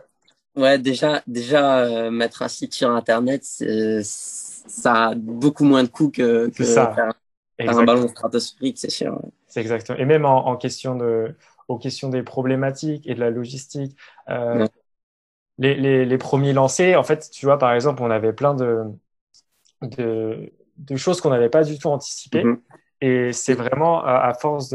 déjà, 0.79 1.23
déjà 1.27 1.79
euh, 1.79 2.11
mettre 2.11 2.43
un 2.43 2.49
site 2.49 2.75
sur 2.75 2.91
Internet, 2.91 3.45
ça 3.45 4.95
a 4.95 5.15
beaucoup 5.15 5.65
moins 5.65 5.85
de 5.85 5.89
coûts 5.89 6.11
que, 6.11 6.49
que 6.51 6.65
ça. 6.65 6.93
faire, 6.95 7.13
un 7.59 7.85
ballon 7.85 8.09
stratosphérique, 8.09 8.79
c'est 8.79 8.91
sûr. 8.91 9.21
C'est 9.47 9.61
exactement. 9.61 9.99
Et 9.99 10.05
même 10.05 10.25
en, 10.25 10.47
en, 10.47 10.57
question 10.57 10.97
de, 10.97 11.35
aux 11.69 11.79
questions 11.79 12.09
des 12.09 12.23
problématiques 12.23 13.07
et 13.07 13.15
de 13.15 13.21
la 13.21 13.31
logistique, 13.31 13.97
euh, 14.29 14.67
les, 15.59 15.75
les, 15.75 16.05
les, 16.05 16.19
premiers 16.19 16.53
lancés, 16.53 16.97
en 16.97 17.03
fait, 17.03 17.31
tu 17.33 17.47
vois, 17.47 17.59
par 17.59 17.73
exemple, 17.73 18.03
on 18.03 18.11
avait 18.11 18.35
plein 18.35 18.55
de, 18.55 18.85
de, 19.83 20.53
de 20.77 20.97
choses 20.97 21.21
qu'on 21.21 21.31
n'avait 21.31 21.49
pas 21.49 21.65
du 21.65 21.79
tout 21.79 21.89
anticipées. 21.89 22.45
Mhm. 22.45 22.61
Et 23.01 23.33
c'est 23.33 23.55
vraiment 23.55 24.03
à, 24.05 24.33
force 24.35 24.75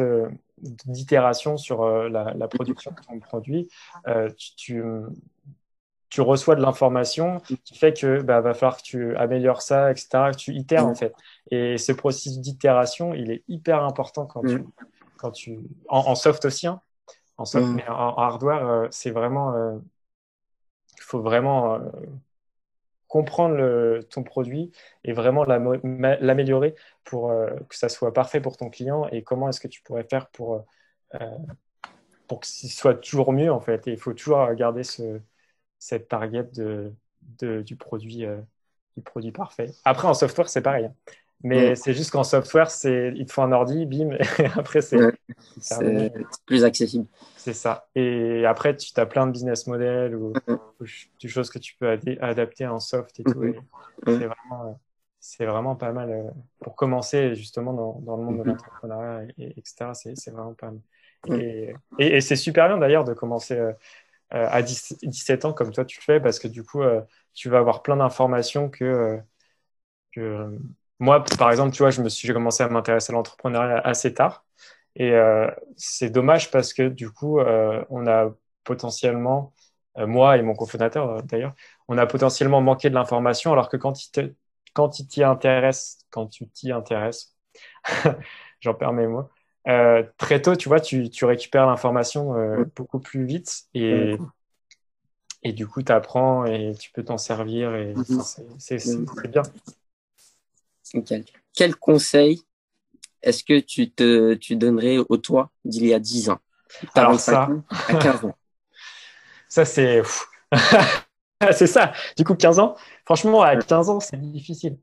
d'itération 0.58 1.58
sur 1.58 1.82
euh, 1.82 2.08
la, 2.10 2.48
production 2.48 2.92
de 2.92 3.02
ton 3.02 3.20
produit, 3.20 3.68
euh, 4.08 4.30
tu, 4.38 4.56
tu, 4.56 4.84
reçois 6.20 6.56
de 6.56 6.62
l'information 6.62 7.40
qui 7.64 7.78
fait 7.78 7.98
que 7.98 8.22
bah, 8.22 8.42
va 8.42 8.54
falloir 8.54 8.78
que 8.78 8.84
tu 8.84 9.16
améliores 9.16 9.62
ça, 9.62 9.92
etc., 9.92 10.10
que 10.32 10.38
tu 10.38 10.54
itères 10.54 10.86
en 10.86 10.96
fait. 10.96 11.14
Et 11.52 11.78
ce 11.78 11.94
processus 11.94 12.40
d'itération, 12.40 13.14
il 13.14 13.32
est 13.32 13.44
hyper 13.48 13.84
important 13.84 14.26
quand 14.26 14.42
tu, 14.42 14.66
quand 15.18 15.32
tu 15.32 15.60
en, 15.88 16.16
soft 16.16 16.44
aussi, 16.44 16.68
hein. 16.68 16.82
en 17.38 17.46
soft, 17.46 17.68
mais 17.68 17.88
en, 17.88 18.16
hardware, 18.16 18.68
euh, 18.68 18.88
c'est 18.92 19.12
vraiment, 19.12 19.80
il 20.98 21.04
faut 21.04 21.22
vraiment 21.22 21.80
comprendre 23.12 24.00
ton 24.10 24.24
produit 24.24 24.72
et 25.04 25.12
vraiment 25.12 25.44
l'améliorer 25.44 26.76
pour 27.04 27.30
euh, 27.30 27.50
que 27.68 27.76
ça 27.76 27.90
soit 27.90 28.14
parfait 28.14 28.40
pour 28.40 28.56
ton 28.56 28.70
client 28.70 29.06
et 29.12 29.22
comment 29.22 29.50
est-ce 29.50 29.60
que 29.60 29.68
tu 29.68 29.82
pourrais 29.82 30.06
faire 30.06 30.30
pour, 30.30 30.66
euh, 31.16 31.38
pour 32.30 32.40
que 32.40 32.48
ce 32.48 32.70
soit 32.70 32.96
toujours 32.96 33.34
mieux 33.34 33.52
en 33.52 33.60
fait. 33.60 33.86
Et 33.90 33.92
il 33.92 33.98
faut 33.98 34.14
toujours 34.14 34.54
garder 34.54 34.84
ce, 34.84 35.20
cette 35.82 36.08
target 36.08 36.44
de, 36.54 36.94
du, 37.64 37.76
produit, 37.76 38.24
euh, 38.24 38.38
du 38.96 39.04
produit 39.04 39.32
parfait. 39.32 39.72
Après, 39.84 40.08
en 40.08 40.14
software, 40.14 40.48
c'est 40.48 40.62
pareil. 40.62 40.86
Hein. 40.86 40.94
Mais 41.44 41.76
c'est 41.76 41.96
juste 41.96 42.12
qu'en 42.12 42.24
software, 42.24 42.70
c'est 42.70 43.14
il 43.16 43.26
te 43.26 43.34
faut 43.34 43.42
un 43.42 43.52
ordi, 43.52 43.88
bim, 43.88 44.12
et 44.38 44.46
après, 44.56 44.82
c'est 44.82 45.00
plus 46.46 46.64
accessible. 46.64 47.08
C'est 47.36 47.54
ça. 47.54 47.88
Et 47.96 48.46
après, 48.46 48.78
tu 48.78 48.92
as 48.96 49.08
plein 49.08 49.26
de 49.26 49.32
business 49.32 49.66
models 49.66 50.16
ou, 50.16 50.34
des 50.80 51.28
choses 51.28 51.50
que 51.50 51.58
tu 51.58 51.76
peux 51.80 51.98
adapter 52.22 52.68
en 52.68 52.80
soft 52.80 53.20
et 53.20 53.24
tout. 53.24 53.44
C'est 54.06 55.46
vraiment, 55.46 55.52
vraiment, 55.52 55.76
pas 55.76 55.92
mal 55.92 56.12
euh, 56.12 56.30
pour 56.60 56.76
commencer 56.76 57.34
justement 57.34 57.74
dans, 57.74 58.00
dans 58.02 58.18
le 58.18 58.24
monde 58.24 58.38
de 58.40 58.44
l'entrepreneuriat, 58.44 59.24
et, 59.40 59.58
etc. 59.58 59.92
C'est 59.94 60.32
vraiment 60.32 60.54
pas 60.54 60.72
mal. 60.72 61.40
Et, 61.40 61.74
et, 62.00 62.22
c'est 62.22 62.36
super 62.36 62.68
bien 62.68 62.78
d'ailleurs 62.78 63.04
de 63.04 63.14
commencer 63.14 63.56
euh, 63.56 63.74
euh, 64.34 64.48
à 64.50 64.62
17 64.62 65.46
ans 65.46 65.54
comme 65.54 65.72
toi 65.72 65.86
tu 65.86 66.00
le 66.00 66.04
fais 66.04 66.20
parce 66.20 66.40
que 66.40 66.48
du 66.48 66.64
coup, 66.64 66.82
tu 67.34 67.50
vas 67.50 67.60
avoir 67.60 67.82
plein 67.84 67.98
d'informations 67.98 68.70
que, 68.70 69.20
que 70.12 70.58
moi, 71.00 71.24
par 71.40 71.50
exemple, 71.52 71.74
tu 71.74 71.80
vois, 71.84 71.90
je 71.92 72.02
me 72.02 72.10
suis, 72.10 72.28
j'ai 72.28 72.34
commencé 72.34 72.64
à 72.64 72.70
m'intéresser 72.70 73.12
à 73.12 73.16
l'entrepreneuriat 73.16 73.80
assez 73.80 74.14
tard. 74.14 74.46
Et 74.96 75.12
euh, 75.14 75.50
c'est 75.78 76.10
dommage 76.10 76.52
parce 76.52 76.74
que 76.74 76.90
du 76.90 77.10
coup, 77.12 77.40
euh, 77.40 77.84
on 77.90 78.08
a 78.08 78.32
potentiellement, 78.64 79.54
euh, 79.98 80.08
moi 80.08 80.38
et 80.38 80.42
mon 80.44 80.54
cofondateur 80.56 81.24
d'ailleurs, 81.24 81.54
on 81.88 81.98
a 81.98 82.06
potentiellement 82.08 82.62
manqué 82.62 82.90
de 82.90 82.96
l'information 82.96 83.52
alors 83.54 83.70
que 83.70 83.78
quand 83.78 84.06
il 84.06 84.36
quand 84.74 85.00
il 85.00 85.08
t'y 85.08 85.24
intéresse, 85.24 86.00
quand 86.12 86.28
tu 86.28 86.48
t'y 86.50 86.72
intéresses, 86.72 87.36
j'en 88.62 88.74
perds 88.76 88.94
mes 88.94 89.08
mots, 89.08 89.30
très 89.66 90.42
tôt, 90.42 90.56
tu 90.56 90.70
vois, 90.70 90.80
tu, 90.80 91.10
tu 91.10 91.26
récupères 91.26 91.66
l'information 91.66 92.34
beaucoup 92.76 93.00
plus 93.00 93.26
vite 93.26 93.64
et, 93.74 94.18
et 95.44 95.54
du 95.54 95.68
coup, 95.68 95.82
tu 95.82 95.92
apprends 95.92 96.46
et 96.46 96.74
tu 96.80 96.92
peux 96.92 97.04
t'en 97.04 97.18
servir 97.18 97.76
et 97.76 97.94
mm-hmm. 97.94 98.56
c'est 98.58 99.28
bien. 99.30 99.44
Quel 101.54 101.76
conseil 101.76 102.42
est-ce 103.22 103.44
que 103.44 103.60
tu 103.60 103.92
te 103.92 104.34
tu 104.34 104.56
donnerais 104.56 104.98
au 104.98 105.18
toi 105.18 105.52
d'il 105.64 105.86
y 105.86 105.94
a 105.94 106.00
10 106.00 106.30
ans 106.30 106.40
Alors 106.96 107.20
ça, 107.20 107.50
à 107.88 107.96
15 107.96 108.26
ans? 108.26 108.36
ça 109.50 109.66
c'est 109.66 110.02
c'est 111.52 111.68
ça. 111.68 111.94
Du 112.18 112.24
coup 112.24 112.36
15 112.36 112.60
ans, 112.60 112.76
franchement 113.06 113.42
à 113.42 113.56
15 113.56 113.90
ans, 113.90 114.00
c'est 114.00 114.18
difficile. 114.20 114.78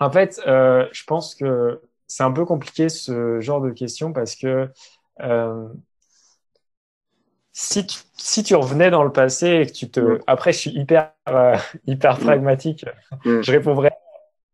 En 0.00 0.10
fait, 0.10 0.40
euh, 0.46 0.86
je 0.92 1.04
pense 1.04 1.34
que 1.34 1.80
c'est 2.12 2.24
un 2.24 2.30
peu 2.30 2.44
compliqué 2.44 2.90
ce 2.90 3.40
genre 3.40 3.62
de 3.62 3.70
questions 3.70 4.12
parce 4.12 4.36
que 4.36 4.68
euh, 5.20 5.68
si 7.52 7.86
tu, 7.86 8.00
si 8.18 8.42
tu 8.42 8.54
revenais 8.54 8.90
dans 8.90 9.02
le 9.02 9.12
passé 9.12 9.62
et 9.62 9.66
que 9.66 9.72
tu 9.72 9.90
te 9.90 10.20
après 10.26 10.52
je 10.52 10.58
suis 10.58 10.70
hyper 10.72 11.14
euh, 11.30 11.56
hyper 11.86 12.18
pragmatique, 12.18 12.84
je 13.24 13.50
répondrais 13.50 13.92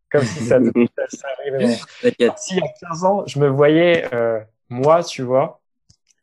comme 0.09 0.23
si 0.23 0.45
ça, 0.45 0.61
ça 1.09 1.27
arrivait. 1.41 1.75
Si 2.37 2.55
il 2.55 2.59
y 2.59 2.63
a 2.63 2.69
15 2.91 3.05
ans, 3.05 3.27
je 3.27 3.41
me 3.41 3.49
voyais 3.49 4.07
euh, 4.15 4.39
moi, 4.69 5.03
tu 5.03 5.23
vois, 5.23 5.61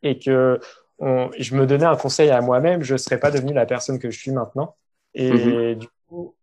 et 0.02 0.18
que 0.18 0.58
on, 0.98 1.30
je 1.38 1.54
me 1.54 1.66
donnais 1.66 1.84
un 1.84 1.96
conseil 1.96 2.30
à 2.30 2.40
moi-même, 2.40 2.82
je 2.82 2.94
ne 2.94 2.98
serais 2.98 3.20
pas 3.20 3.30
devenu 3.30 3.52
la 3.52 3.66
personne 3.66 3.98
que 3.98 4.10
je 4.10 4.18
suis 4.18 4.32
maintenant. 4.32 4.74
Et 5.12 5.30
mhm. 5.30 5.74
du 5.80 5.88
coup, 6.08 6.34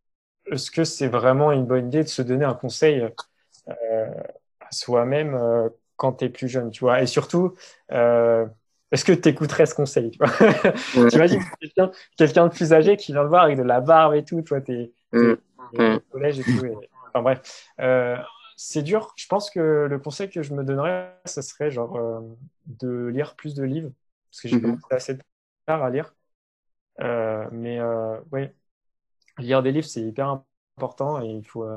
est-ce 0.51 0.69
que 0.69 0.83
c'est 0.83 1.07
vraiment 1.07 1.51
une 1.51 1.65
bonne 1.65 1.87
idée 1.87 2.03
de 2.03 2.09
se 2.09 2.21
donner 2.21 2.45
un 2.45 2.53
conseil 2.53 3.09
euh, 3.69 4.05
soi-même 4.73 5.35
euh, 5.35 5.69
quand 5.95 6.13
tu 6.13 6.25
es 6.25 6.29
plus 6.29 6.47
jeune, 6.47 6.71
tu 6.71 6.81
vois 6.81 7.01
Et 7.01 7.07
surtout, 7.07 7.53
euh, 7.91 8.45
est-ce 8.91 9.05
que 9.05 9.13
tu 9.13 9.29
écouterais 9.29 9.65
ce 9.65 9.75
conseil 9.75 10.11
Tu 10.11 10.19
vois? 10.19 10.29
Imagines 11.13 11.41
quelqu'un 11.59 11.91
quelqu'un 12.17 12.47
de 12.47 12.51
plus 12.53 12.73
âgé 12.73 12.97
qui 12.97 13.13
vient 13.13 13.23
te 13.23 13.29
voir 13.29 13.43
avec 13.43 13.57
de 13.57 13.63
la 13.63 13.79
barbe 13.79 14.15
et 14.15 14.23
tout, 14.23 14.41
toi, 14.41 14.61
tu 14.61 14.73
es, 14.73 14.91
mhm. 15.13 15.37
au 15.73 15.99
collège 16.11 16.39
et 16.39 16.43
tout. 16.43 16.65
Et, 16.65 16.73
Enfin 17.15 17.21
bref, 17.21 17.69
euh, 17.79 18.17
c'est 18.57 18.81
dur. 18.81 19.13
Je 19.15 19.27
pense 19.27 19.51
que 19.51 19.85
le 19.87 19.99
conseil 19.99 20.31
que 20.31 20.41
je 20.41 20.51
me 20.55 20.63
donnerais, 20.63 21.15
ce 21.25 21.43
serait 21.43 21.69
genre 21.69 22.23
de 22.65 23.05
lire 23.05 23.35
plus 23.35 23.53
de 23.53 23.61
livres, 23.61 23.91
parce 24.31 24.41
que 24.41 24.47
j'ai 24.47 24.55
mhm. 24.55 24.61
commencé 24.61 24.85
assez 24.89 25.17
tard 25.67 25.83
à 25.83 25.91
lire. 25.91 26.15
Mais 26.99 27.79
oui, 28.31 28.47
lire 29.37 29.61
des 29.61 29.71
livres, 29.71 29.85
c'est 29.85 30.01
hyper 30.01 30.41
important 30.77 31.21
et 31.21 31.27
il 31.27 31.45
faut. 31.45 31.67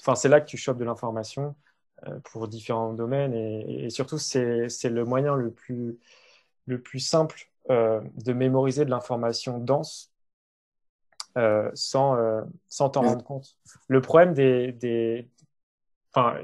Enfin, 0.00 0.14
c'est 0.14 0.30
là 0.30 0.40
que 0.40 0.46
tu 0.46 0.56
chopes 0.56 0.78
de 0.78 0.84
l'information 0.84 1.54
pour 2.24 2.48
différents 2.48 2.92
domaines 2.92 3.34
et, 3.34 3.90
surtout 3.90 4.18
c'est 4.18 4.68
le 4.84 5.04
moyen 5.04 5.34
le 5.34 5.50
plus 5.50 5.98
le 6.66 6.80
plus 6.80 7.00
simple 7.00 7.50
de 7.68 8.32
mémoriser 8.32 8.84
de 8.84 8.90
l'information 8.90 9.58
dense 9.58 10.12
euh, 11.36 11.70
sans 11.74 12.16
euh, 12.16 12.42
sans 12.68 12.88
t'en 12.88 13.02
rendre 13.02 13.22
compte. 13.22 13.56
Le 13.88 14.00
problème 14.00 14.32
des, 14.32 14.72
des... 14.72 15.28
Enfin, 16.14 16.38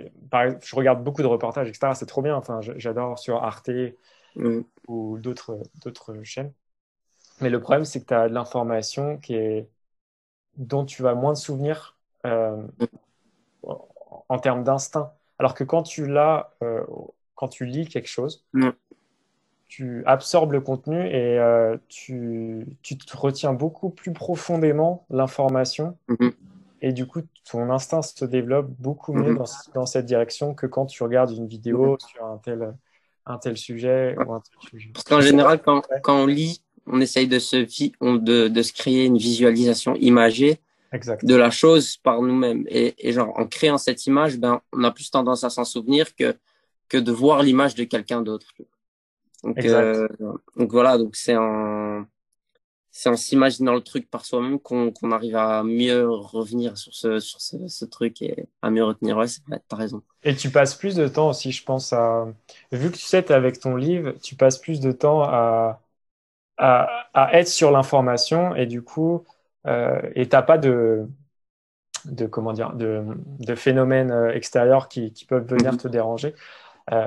je 0.60 0.76
regarde 0.76 1.02
beaucoup 1.02 1.22
de 1.22 1.26
reportages, 1.26 1.66
etc. 1.66 1.92
C'est 1.94 2.04
trop 2.04 2.20
bien. 2.20 2.36
Enfin, 2.36 2.60
j'adore 2.60 3.18
sur 3.18 3.42
Arte 3.42 3.70
ou 4.86 5.18
d'autres 5.18 5.62
d'autres 5.82 6.22
chaînes. 6.24 6.52
Mais 7.40 7.48
le 7.48 7.58
problème, 7.58 7.86
c'est 7.86 8.02
que 8.02 8.06
tu 8.06 8.14
as 8.14 8.28
de 8.28 8.34
l'information 8.34 9.16
qui 9.16 9.34
est 9.34 9.70
dont 10.58 10.84
tu 10.84 11.02
vas 11.02 11.14
moins 11.14 11.32
de 11.32 11.38
souvenirs 11.38 11.96
euh, 12.26 12.62
en 14.28 14.38
termes 14.38 14.64
d'instinct. 14.64 15.14
Alors 15.42 15.54
que 15.54 15.64
quand 15.64 15.82
tu 15.82 16.06
l'as, 16.06 16.54
quand 17.34 17.48
tu 17.48 17.66
lis 17.66 17.88
quelque 17.88 18.08
chose, 18.08 18.44
tu 19.72 20.02
absorbes 20.04 20.52
le 20.52 20.60
contenu 20.60 21.06
et 21.06 21.38
euh, 21.38 21.78
tu, 21.88 22.66
tu, 22.82 22.98
te 22.98 23.16
retiens 23.16 23.54
beaucoup 23.54 23.88
plus 23.88 24.12
profondément 24.12 25.06
l'information. 25.08 25.96
Mhm. 26.08 26.32
Et 26.82 26.92
du 26.92 27.06
coup, 27.06 27.22
ton 27.50 27.70
instinct 27.70 28.02
se 28.02 28.26
développe 28.26 28.68
beaucoup 28.78 29.14
mieux 29.14 29.30
mhm. 29.30 29.38
dans, 29.38 29.44
dans, 29.72 29.86
cette 29.86 30.04
direction 30.04 30.52
que 30.52 30.66
quand 30.66 30.84
tu 30.84 31.02
regardes 31.02 31.30
une 31.30 31.46
vidéo 31.46 31.92
mhm. 31.92 31.98
sur 32.00 32.22
un 32.22 32.36
tel, 32.36 32.74
un 33.24 33.38
tel 33.38 33.56
sujet 33.56 34.14
ou 34.18 34.34
un 34.34 34.40
tel 34.40 34.68
sujet. 34.68 34.90
Parce 34.92 35.04
qu'en 35.04 35.22
général, 35.22 35.62
quand, 35.62 35.80
quand, 36.02 36.16
on 36.16 36.26
lit, 36.26 36.62
on 36.86 37.00
essaye 37.00 37.26
de 37.26 37.38
se, 37.38 37.56
de, 37.56 38.48
de 38.48 38.62
se 38.62 38.72
créer 38.74 39.06
une 39.06 39.16
visualisation 39.16 39.94
imagée 39.94 40.60
de 41.22 41.34
la 41.34 41.50
chose 41.50 41.96
par 41.98 42.22
nous-mêmes. 42.22 42.64
Et, 42.68 42.94
et, 42.98 43.12
genre, 43.12 43.32
en 43.38 43.46
créant 43.46 43.78
cette 43.78 44.06
image, 44.06 44.38
ben, 44.38 44.60
on 44.72 44.84
a 44.84 44.90
plus 44.90 45.10
tendance 45.10 45.44
à 45.44 45.50
s'en 45.50 45.64
souvenir 45.64 46.14
que, 46.14 46.36
que 46.88 46.98
de 46.98 47.12
voir 47.12 47.42
l'image 47.42 47.74
de 47.74 47.84
quelqu'un 47.84 48.22
d'autre. 48.22 48.48
Donc, 49.42 49.64
euh, 49.64 50.08
donc 50.56 50.70
voilà, 50.70 50.98
donc 50.98 51.16
c'est 51.16 51.36
en 51.36 52.04
c'est 52.94 53.08
en 53.08 53.16
s'imaginant 53.16 53.74
le 53.74 53.80
truc 53.80 54.08
par 54.10 54.24
soi-même 54.24 54.60
qu'on 54.60 54.92
qu'on 54.92 55.10
arrive 55.10 55.34
à 55.34 55.62
mieux 55.64 56.08
revenir 56.08 56.76
sur 56.76 56.94
ce 56.94 57.18
sur 57.18 57.40
ce, 57.40 57.66
ce 57.66 57.84
truc 57.86 58.22
et 58.22 58.46
à 58.60 58.70
mieux 58.70 58.84
retenir. 58.84 59.16
Ouais, 59.16 59.26
t'as 59.66 59.76
raison. 59.76 60.02
Et 60.22 60.36
tu 60.36 60.50
passes 60.50 60.74
plus 60.76 60.94
de 60.94 61.08
temps 61.08 61.30
aussi, 61.30 61.50
je 61.50 61.64
pense 61.64 61.92
à 61.92 62.26
vu 62.70 62.90
que 62.90 62.96
tu 62.96 63.02
sais 63.02 63.22
t'es 63.22 63.34
avec 63.34 63.58
ton 63.58 63.74
livre, 63.76 64.12
tu 64.22 64.36
passes 64.36 64.58
plus 64.58 64.78
de 64.78 64.92
temps 64.92 65.22
à 65.22 65.80
à, 66.58 67.08
à 67.14 67.34
être 67.38 67.48
sur 67.48 67.70
l'information 67.70 68.54
et 68.54 68.66
du 68.66 68.82
coup 68.82 69.24
euh, 69.66 70.00
et 70.14 70.28
t'as 70.28 70.42
pas 70.42 70.58
de 70.58 71.06
de 72.04 72.26
comment 72.26 72.52
dire 72.52 72.72
de, 72.72 73.04
de 73.38 73.54
phénomènes 73.54 74.10
euh, 74.10 74.32
extérieurs 74.32 74.88
qui, 74.88 75.12
qui 75.12 75.24
peuvent 75.24 75.46
venir 75.46 75.76
te 75.76 75.88
déranger. 75.88 76.34
Euh, 76.92 77.06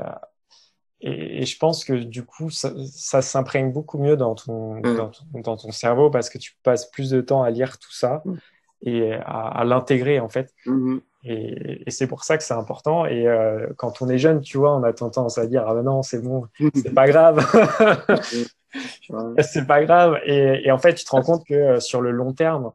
et, 1.01 1.45
je 1.45 1.57
pense 1.57 1.83
que 1.83 1.93
du 1.93 2.23
coup, 2.23 2.49
ça, 2.49 2.71
ça 2.91 3.21
s'imprègne 3.21 3.71
beaucoup 3.71 3.97
mieux 3.97 4.15
dans 4.15 4.35
ton, 4.35 4.75
mm. 4.75 4.95
dans 4.95 5.09
ton, 5.09 5.23
dans, 5.33 5.57
ton, 5.57 5.71
cerveau 5.71 6.09
parce 6.09 6.29
que 6.29 6.37
tu 6.37 6.55
passes 6.63 6.89
plus 6.89 7.09
de 7.09 7.21
temps 7.21 7.43
à 7.43 7.49
lire 7.49 7.77
tout 7.77 7.91
ça 7.91 8.21
mm. 8.23 8.35
et 8.83 9.13
à, 9.13 9.47
à 9.47 9.63
l'intégrer 9.65 10.19
en 10.19 10.29
fait. 10.29 10.53
Mm-hmm. 10.65 11.01
Et, 11.25 11.83
et 11.87 11.91
c'est 11.91 12.07
pour 12.07 12.23
ça 12.23 12.37
que 12.37 12.43
c'est 12.43 12.53
important. 12.53 13.05
Et 13.05 13.27
euh, 13.27 13.67
quand 13.77 14.01
on 14.01 14.09
est 14.09 14.19
jeune, 14.19 14.41
tu 14.41 14.57
vois, 14.57 14.77
on 14.77 14.83
a 14.83 14.93
tendance 14.93 15.37
à 15.37 15.47
dire 15.47 15.65
Ah 15.67 15.73
ben 15.73 15.83
non, 15.83 16.03
c'est 16.03 16.21
bon, 16.21 16.45
c'est 16.75 16.93
pas 16.93 17.07
grave. 17.07 17.45
c'est 19.41 19.65
pas 19.65 19.83
grave. 19.83 20.19
Et, 20.25 20.67
et, 20.67 20.71
en 20.71 20.77
fait, 20.77 20.93
tu 20.95 21.05
te 21.05 21.11
rends 21.11 21.21
compte 21.21 21.45
que 21.45 21.53
euh, 21.53 21.79
sur 21.79 22.01
le 22.01 22.11
long 22.11 22.33
terme, 22.33 22.71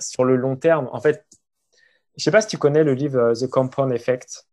sur 0.00 0.24
le 0.24 0.36
long 0.36 0.56
terme, 0.56 0.88
en 0.92 1.00
fait, 1.00 1.26
Je 2.16 2.24
sais 2.24 2.30
pas 2.30 2.40
si 2.40 2.48
tu 2.48 2.58
connais 2.58 2.84
le 2.84 2.94
livre 2.94 3.32
The 3.34 3.48
Compound 3.48 3.92
Effect. 3.92 4.46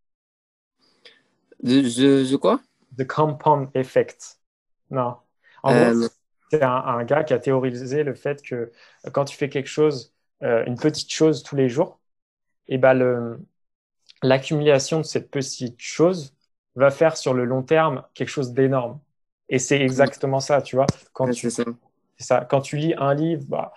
The, 1.63 1.83
the, 2.31 2.37
quoi? 2.37 2.59
The 2.97 3.05
Compound 3.05 3.69
Effect. 3.75 4.39
Non. 4.89 5.15
En 5.63 5.73
gros, 5.73 6.07
c'est 6.49 6.63
un, 6.63 7.03
gars 7.03 7.23
qui 7.23 7.33
a 7.33 7.39
théorisé 7.39 8.03
le 8.03 8.13
fait 8.13 8.41
que 8.41 8.71
quand 9.13 9.25
tu 9.25 9.37
fais 9.37 9.47
quelque 9.47 9.69
chose, 9.69 10.13
une 10.41 10.75
petite 10.75 11.11
chose 11.11 11.43
tous 11.43 11.55
les 11.55 11.69
jours, 11.69 12.01
et 12.67 12.77
ben 12.77 13.37
l'accumulation 14.23 14.99
de 14.99 15.05
cette 15.05 15.29
petite 15.31 15.79
chose 15.79 16.33
va 16.75 16.91
faire 16.91 17.17
sur 17.17 17.33
le 17.33 17.45
long 17.45 17.63
terme 17.63 18.03
quelque 18.13 18.29
chose 18.29 18.53
d'énorme. 18.53 18.99
Et 19.51 19.59
c'est 19.59 19.79
exactement 19.79 20.39
ça, 20.39 20.61
tu 20.61 20.77
vois. 20.77 20.87
Quand, 21.13 21.29
tu, 21.29 21.51
ça. 22.17 22.45
quand 22.49 22.61
tu 22.61 22.77
lis 22.77 22.95
un 22.97 23.13
livre, 23.13 23.43
bah, 23.47 23.73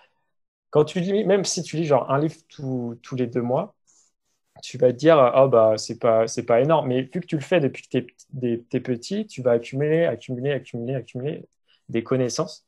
quand 0.70 0.84
tu 0.84 1.00
lis, 1.00 1.24
même 1.24 1.44
si 1.44 1.62
tu 1.62 1.76
lis 1.76 1.84
genre 1.84 2.10
un 2.10 2.18
livre 2.18 2.37
tous 2.48 3.16
les 3.16 3.26
deux 3.26 3.42
mois, 3.42 3.74
tu 4.62 4.78
vas 4.78 4.92
te 4.92 4.96
dire, 4.96 5.32
oh 5.37 5.48
bah, 5.48 5.74
c'est 5.76 5.98
pas, 5.98 6.26
c'est 6.28 6.44
pas 6.44 6.60
énorme. 6.60 6.88
Mais 6.88 7.02
vu 7.02 7.20
que 7.20 7.26
tu 7.26 7.37
le 7.37 7.42
fais 7.42 7.60
depuis 7.60 7.82
que 7.82 7.98
tu 7.98 7.98
es, 8.72 8.80
petit, 8.80 9.26
tu 9.26 9.42
vas 9.42 9.52
accumuler, 9.52 10.04
accumuler, 10.06 10.52
accumuler, 10.52 10.94
accumuler 10.94 11.48
des 11.88 12.02
connaissances. 12.04 12.66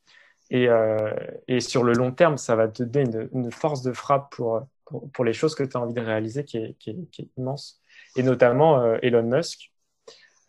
Et, 0.51 0.69
euh, 0.69 1.14
et 1.49 1.61
sur 1.61 1.85
le 1.85 1.92
long 1.92 2.12
terme, 2.12 2.38
ça 2.38 2.57
va 2.57 2.69
te 2.69 2.83
donner 2.83 3.29
une, 3.33 3.51
force 3.53 3.83
de 3.83 3.92
frappe 3.92 4.31
pour, 4.35 4.66
pour, 5.12 5.25
les 5.25 5.33
choses 5.33 5.55
que 5.55 5.64
tu 5.64 5.77
as 5.77 5.81
envie 5.81 5.95
de 5.95 6.01
réaliser 6.01 6.45
qui 6.45 6.59
est, 6.59 6.75
qui 6.79 6.90
est, 6.90 7.29
immense. 7.37 7.81
Et 8.16 8.23
notamment 8.23 8.81
euh, 8.81 8.99
Elon 9.03 9.25
Musk, 9.25 9.73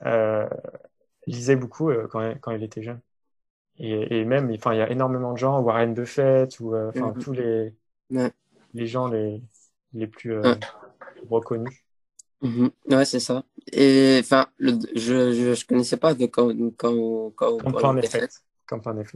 euh, 0.06 0.48
lisait 1.28 1.56
beaucoup 1.56 1.90
euh, 1.90 2.08
quand, 2.08 2.34
quand, 2.42 2.52
il 2.52 2.63
était 2.63 2.82
jeune. 2.82 3.00
Et, 3.78 4.20
et 4.20 4.26
même, 4.26 4.52
enfin, 4.52 4.74
il 4.74 4.80
y 4.80 4.82
a 4.82 4.90
énormément 4.90 5.34
de 5.34 5.38
gens, 5.38 5.60
Warren 5.60 5.94
Buffett, 5.94 6.60
ou 6.60 6.74
euh, 6.74 6.90
enfin, 6.90 7.12
mm-hmm. 7.12 7.24
tous 7.24 7.34
les, 7.34 7.74
les 8.74 8.88
gens 8.88 9.08
les, 9.08 9.42
les 9.94 10.08
plus 10.08 10.34
euh, 10.34 10.56
reconnus. 11.30 11.84
Mm-hmm. 12.42 12.96
Ouais, 12.96 13.06
c'est 13.06 13.20
ça. 13.20 13.44
Et 13.72 14.18
enfin, 14.20 14.48
je, 14.60 14.72
je, 14.96 15.54
je 15.54 15.66
connaissais 15.66 15.98
pas 15.98 16.13
de 16.13 16.26
quand 16.26 16.54
quand 16.78 17.32
quand. 17.36 17.98
Effect. 17.98 18.44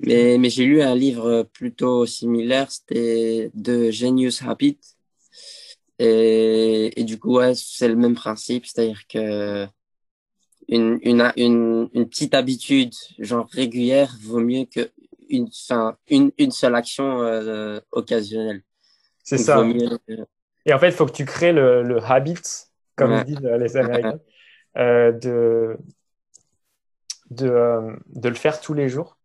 Mais 0.04 0.38
mais 0.38 0.50
j'ai 0.50 0.66
lu 0.66 0.82
un 0.82 0.96
livre 0.96 1.44
plutôt 1.44 2.06
similaire, 2.06 2.72
c'était 2.72 3.52
de 3.54 3.92
Genius 3.92 4.42
Habit. 4.44 4.80
Et, 6.00 7.00
et 7.00 7.04
du 7.04 7.20
coup, 7.20 7.36
ouais, 7.36 7.54
c'est 7.54 7.90
le 7.90 7.96
même 7.96 8.16
principe, 8.16 8.66
c'est-à-dire 8.66 9.06
que 9.08 9.68
une, 10.72 11.00
une, 11.04 11.32
une, 11.36 11.90
une, 11.94 12.10
petite 12.10 12.34
habitude, 12.34 12.94
genre 13.20 13.48
régulière, 13.52 14.16
vaut 14.22 14.40
mieux 14.40 14.66
que 14.66 14.90
une, 15.30 15.48
enfin, 15.48 15.98
une, 16.10 16.32
une 16.38 16.52
seule 16.52 16.76
action 16.76 17.22
euh, 17.22 17.80
occasionnelle. 17.92 18.64
C'est 19.24 19.38
ça. 19.38 19.64
Et 20.66 20.74
en 20.74 20.80
fait, 20.80 20.88
il 20.88 20.94
faut 20.94 21.06
que 21.06 21.12
tu 21.12 21.26
crées 21.26 21.54
le, 21.54 21.84
le 21.84 22.04
habit, 22.04 22.40
comme 22.96 23.24
disent 23.24 23.40
les 23.42 23.78
Américains, 23.78 24.20
euh, 24.78 25.12
de, 25.12 25.78
de, 27.30 27.50
euh, 27.50 27.96
de 28.08 28.30
le 28.30 28.36
faire 28.36 28.60
tous 28.62 28.74
les 28.74 28.90
jours. 28.90 29.18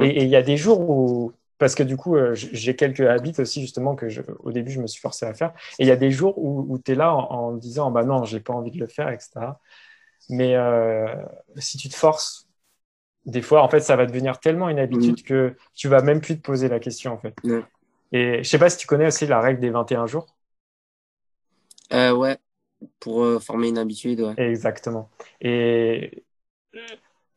Et 0.00 0.22
il 0.22 0.28
y 0.28 0.36
a 0.36 0.42
des 0.42 0.58
jours 0.58 0.80
où, 0.80 1.32
parce 1.56 1.74
que 1.74 1.82
du 1.82 1.96
coup, 1.96 2.16
euh, 2.16 2.34
j'ai 2.34 2.76
quelques 2.76 3.00
habits 3.00 3.34
aussi, 3.38 3.62
justement, 3.62 3.94
que 3.96 4.08
je, 4.08 4.20
au 4.40 4.52
début, 4.52 4.70
je 4.70 4.80
me 4.80 4.86
suis 4.86 5.00
forcé 5.00 5.24
à 5.24 5.32
faire. 5.32 5.52
Et 5.78 5.84
il 5.84 5.88
y 5.88 5.90
a 5.90 5.96
des 5.96 6.10
jours 6.10 6.36
où, 6.38 6.66
où 6.68 6.78
tu 6.78 6.92
es 6.92 6.94
là 6.94 7.14
en, 7.14 7.30
en 7.30 7.52
disant, 7.52 7.90
bah 7.90 8.04
non, 8.04 8.24
j'ai 8.24 8.40
pas 8.40 8.52
envie 8.52 8.70
de 8.70 8.78
le 8.78 8.86
faire, 8.86 9.08
etc. 9.08 9.30
Mais 10.28 10.56
euh, 10.56 11.06
si 11.56 11.78
tu 11.78 11.88
te 11.88 11.94
forces, 11.94 12.48
des 13.26 13.42
fois, 13.42 13.62
en 13.62 13.68
fait, 13.68 13.80
ça 13.80 13.96
va 13.96 14.06
devenir 14.06 14.40
tellement 14.40 14.68
une 14.68 14.78
habitude 14.78 15.20
mm. 15.20 15.22
que 15.22 15.56
tu 15.74 15.88
vas 15.88 16.02
même 16.02 16.20
plus 16.20 16.36
te 16.36 16.42
poser 16.42 16.68
la 16.68 16.80
question, 16.80 17.12
en 17.12 17.18
fait. 17.18 17.34
Et 18.12 18.42
je 18.42 18.48
sais 18.48 18.58
pas 18.58 18.70
si 18.70 18.78
tu 18.78 18.86
connais 18.86 19.06
aussi 19.06 19.26
la 19.26 19.40
règle 19.40 19.60
des 19.60 19.70
21 19.70 20.06
jours. 20.06 20.26
Euh, 21.92 22.12
ouais, 22.12 22.38
pour 23.00 23.22
euh, 23.22 23.38
former 23.38 23.68
une 23.68 23.78
habitude, 23.78 24.20
ouais. 24.20 24.34
Exactement. 24.36 25.10
Et 25.40 26.24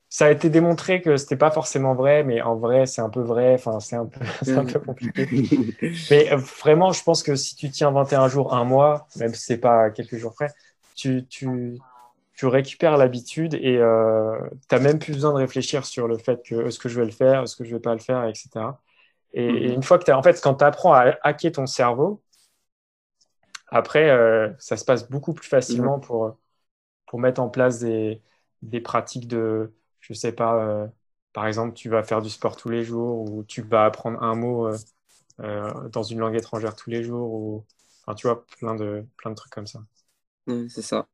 ça 0.10 0.26
a 0.26 0.32
été 0.32 0.50
démontré 0.50 1.02
que 1.02 1.16
c'était 1.16 1.38
pas 1.38 1.52
forcément 1.52 1.96
vrai, 1.96 2.24
mais 2.24 2.42
en 2.42 2.56
vrai, 2.56 2.86
c'est 2.86 3.02
un 3.02 3.10
peu 3.10 3.22
vrai. 3.22 3.54
Enfin, 3.54 3.80
c'est 3.80 3.96
un 3.96 4.10
un 4.58 4.66
peu 4.66 4.80
compliqué. 4.80 5.28
mais 6.12 6.32
euh, 6.32 6.36
vraiment, 6.36 6.92
je 6.92 7.02
pense 7.04 7.24
que 7.24 7.36
si 7.36 7.56
tu 7.56 7.70
tiens 7.70 7.92
21 7.92 8.28
jours, 8.28 8.54
un 8.54 8.66
mois, 8.66 9.08
même 9.16 9.34
si 9.34 9.44
c'est 9.44 9.58
pas 9.58 9.90
quelques 9.90 10.18
jours 10.18 10.34
près, 10.34 10.50
tu, 10.96 11.26
tu, 11.28 11.78
tu 12.42 12.48
récupères 12.48 12.98
l'habitude 12.98 13.54
et 13.54 13.78
euh, 13.78 14.36
tu 14.68 14.74
n'as 14.76 14.82
même 14.82 14.98
plus 14.98 15.14
besoin 15.14 15.32
de 15.32 15.38
réfléchir 15.38 15.86
sur 15.86 16.08
le 16.08 16.18
fait 16.18 16.42
que 16.44 16.66
est-ce 16.66 16.80
que 16.80 16.90
je 16.90 17.00
vais 17.00 17.06
le 17.06 17.12
faire, 17.12 17.44
est-ce 17.44 17.56
que 17.56 17.64
je 17.64 17.76
vais 17.76 17.80
pas 17.80 17.94
le 17.94 18.00
faire, 18.00 18.26
etc. 18.26 18.50
Et, 19.34 19.48
mhm. 19.48 19.74
une 19.76 19.84
fois 19.84 20.00
que 20.00 20.06
tu 20.06 20.12
en 20.12 20.24
fait, 20.24 20.42
quand 20.42 20.56
tu 20.56 20.64
apprends 20.64 20.92
à 20.92 21.14
hacker 21.22 21.52
ton 21.52 21.68
cerveau, 21.68 22.24
après, 23.68 24.10
euh, 24.10 24.50
ça 24.58 24.76
se 24.76 24.84
passe 24.84 25.08
beaucoup 25.08 25.34
plus 25.36 25.48
facilement 25.48 25.98
mhm. 25.98 26.04
pour, 26.04 26.40
pour 27.06 27.20
mettre 27.20 27.40
en 27.42 27.48
place 27.48 27.78
des, 27.78 28.24
des 28.64 28.82
pratiques 28.82 29.28
de, 29.28 29.72
je 30.00 30.14
sais 30.16 30.32
pas, 30.32 30.56
euh, 30.66 30.88
par 31.34 31.46
exemple, 31.46 31.76
tu 31.76 31.90
vas 31.90 32.02
faire 32.02 32.24
du 32.24 32.32
sport 32.32 32.56
tous 32.56 32.70
les 32.70 32.84
jours 32.84 33.22
ou 33.32 33.44
tu 33.44 33.62
vas 33.62 33.86
apprendre 33.86 34.20
un 34.24 34.34
mot 34.34 34.68
dans 35.38 36.04
une 36.04 36.18
langue 36.18 36.36
étrangère 36.36 36.76
tous 36.76 36.90
les 36.90 37.04
jours 37.04 37.32
ou, 37.32 37.66
enfin, 38.02 38.16
tu 38.16 38.26
vois, 38.26 38.44
plein 38.58 38.74
de, 38.74 39.06
plein 39.18 39.30
de 39.30 39.36
trucs 39.36 39.54
comme 39.54 39.68
ça. 39.68 39.82
c'est 40.48 40.82
ça. 40.82 41.08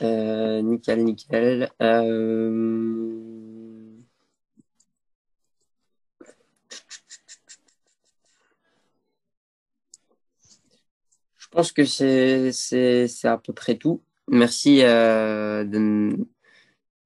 Euh, 0.00 0.62
nickel, 0.62 1.04
nickel. 1.04 1.70
Euh... 1.82 3.22
Je 11.38 11.48
pense 11.50 11.72
que 11.72 11.84
c'est 11.84 13.24
à 13.24 13.36
peu 13.36 13.52
près 13.52 13.76
tout. 13.76 14.02
Merci 14.28 14.80
euh, 14.82 15.64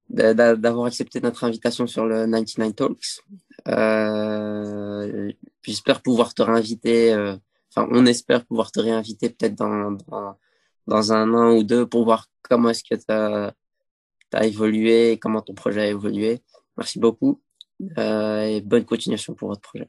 d'avoir 0.09 0.87
accepté 0.87 1.21
notre 1.21 1.43
invitation 1.45 1.87
sur 1.89 2.07
le 2.07 2.27
99 2.27 2.75
Talks. 2.77 3.21
Euh, 3.69 5.33
J'espère 5.63 6.01
pouvoir 6.03 6.33
te 6.35 6.43
réinviter. 6.43 7.13
Enfin, 7.71 7.89
on 7.91 8.07
espère 8.07 8.45
pouvoir 8.47 8.71
te 8.71 8.79
réinviter 8.79 9.31
peut-être 9.31 9.57
dans, 9.57 9.93
dans 10.07 10.37
dans 10.87 11.13
un 11.13 11.33
an 11.35 11.57
ou 11.57 11.65
deux 11.65 11.87
pour 11.87 12.05
voir 12.05 12.29
comment 12.49 12.71
est-ce 12.71 12.85
que 12.85 12.95
tu 12.95 13.05
as, 13.09 13.53
évolué 14.45 15.13
et 15.13 15.19
comment 15.19 15.41
ton 15.41 15.55
projet 15.55 15.83
a 15.83 15.87
évolué. 15.87 16.43
Merci 16.77 16.99
beaucoup 16.99 17.41
euh, 17.99 18.43
et 18.43 18.61
bonne 18.61 18.85
continuation 18.85 19.35
pour 19.35 19.49
votre 19.49 19.63
projet. 19.63 19.89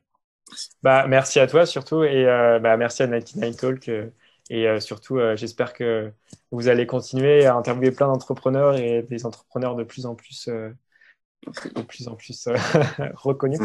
Merci. 0.49 0.69
Bah, 0.81 1.07
merci 1.07 1.39
à 1.39 1.47
toi 1.47 1.65
surtout 1.65 2.03
et 2.03 2.25
euh, 2.25 2.59
bah, 2.59 2.77
merci 2.77 3.03
à 3.03 3.07
99 3.07 3.57
Talk. 3.57 3.89
Euh, 3.89 4.09
et 4.49 4.67
euh, 4.67 4.79
surtout, 4.79 5.17
euh, 5.17 5.35
j'espère 5.35 5.73
que 5.73 6.11
vous 6.51 6.69
allez 6.69 6.87
continuer 6.87 7.45
à 7.45 7.55
interviewer 7.55 7.91
plein 7.91 8.07
d'entrepreneurs 8.07 8.77
et 8.77 9.03
des 9.03 9.25
entrepreneurs 9.25 9.75
de 9.75 9.83
plus 9.83 10.05
en 10.05 10.15
plus, 10.15 10.47
de 10.47 11.81
plus, 11.81 12.07
en 12.07 12.15
plus 12.15 12.47
reconnus. 13.15 13.59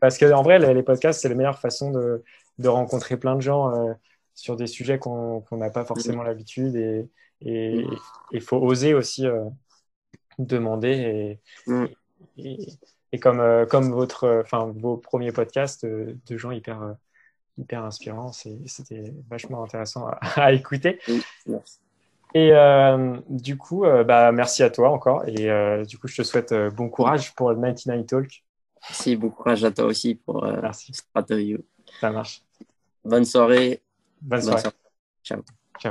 Parce 0.00 0.16
que 0.16 0.32
en 0.32 0.42
vrai, 0.42 0.58
les, 0.58 0.82
podcasts, 0.82 1.20
c'est 1.20 1.28
la 1.28 1.34
meilleure 1.34 1.58
façon 1.58 1.90
de, 1.90 2.24
de 2.58 2.68
rencontrer 2.68 3.18
plein 3.18 3.36
de 3.36 3.42
gens 3.42 3.70
sur 4.34 4.56
des 4.56 4.66
sujets 4.66 4.98
qu'on 4.98 5.44
n'a 5.52 5.70
pas 5.70 5.84
forcément 5.84 6.22
l'habitude 6.22 6.76
et 6.76 7.10
il 7.44 8.40
faut 8.40 8.58
oser 8.58 8.94
aussi 8.94 9.26
euh, 9.26 9.44
demander 10.38 11.38
et, 12.38 12.68
et, 13.12 13.18
comme, 13.18 13.40
euh, 13.40 13.66
comme 13.66 13.90
votre, 13.90 14.40
enfin, 14.42 14.72
vos 14.76 14.96
premiers 14.96 15.32
podcasts 15.32 15.84
euh, 15.84 16.16
de 16.26 16.36
gens 16.36 16.50
hyper, 16.50 16.96
hyper 17.58 17.84
inspirants, 17.84 18.32
c'était 18.32 19.12
vachement 19.28 19.64
intéressant 19.64 20.08
à, 20.20 20.52
écouter. 20.52 20.98
Et 22.34 22.52
du 23.28 23.58
coup, 23.58 23.82
bah, 23.82 24.32
merci 24.32 24.62
à 24.62 24.70
toi 24.70 24.90
encore. 24.90 25.28
Et 25.28 25.84
du 25.84 25.98
coup, 25.98 26.08
je 26.08 26.16
te 26.16 26.22
souhaite 26.22 26.54
bon 26.74 26.88
courage 26.88 27.34
pour 27.34 27.50
le 27.50 27.56
99 27.56 28.06
Talk. 28.06 28.44
Merci, 28.88 29.16
bon 29.16 29.28
courage 29.28 29.64
à 29.64 29.70
toi 29.70 29.84
aussi 29.84 30.14
pour 30.14 30.44
merci. 30.44 30.92
Ça 32.00 32.10
marche. 32.10 32.42
Bonne 33.04 33.26
soirée. 33.26 33.82
Bonne 34.22 34.42
soirée. 34.42 34.62
Ciao. 35.22 35.42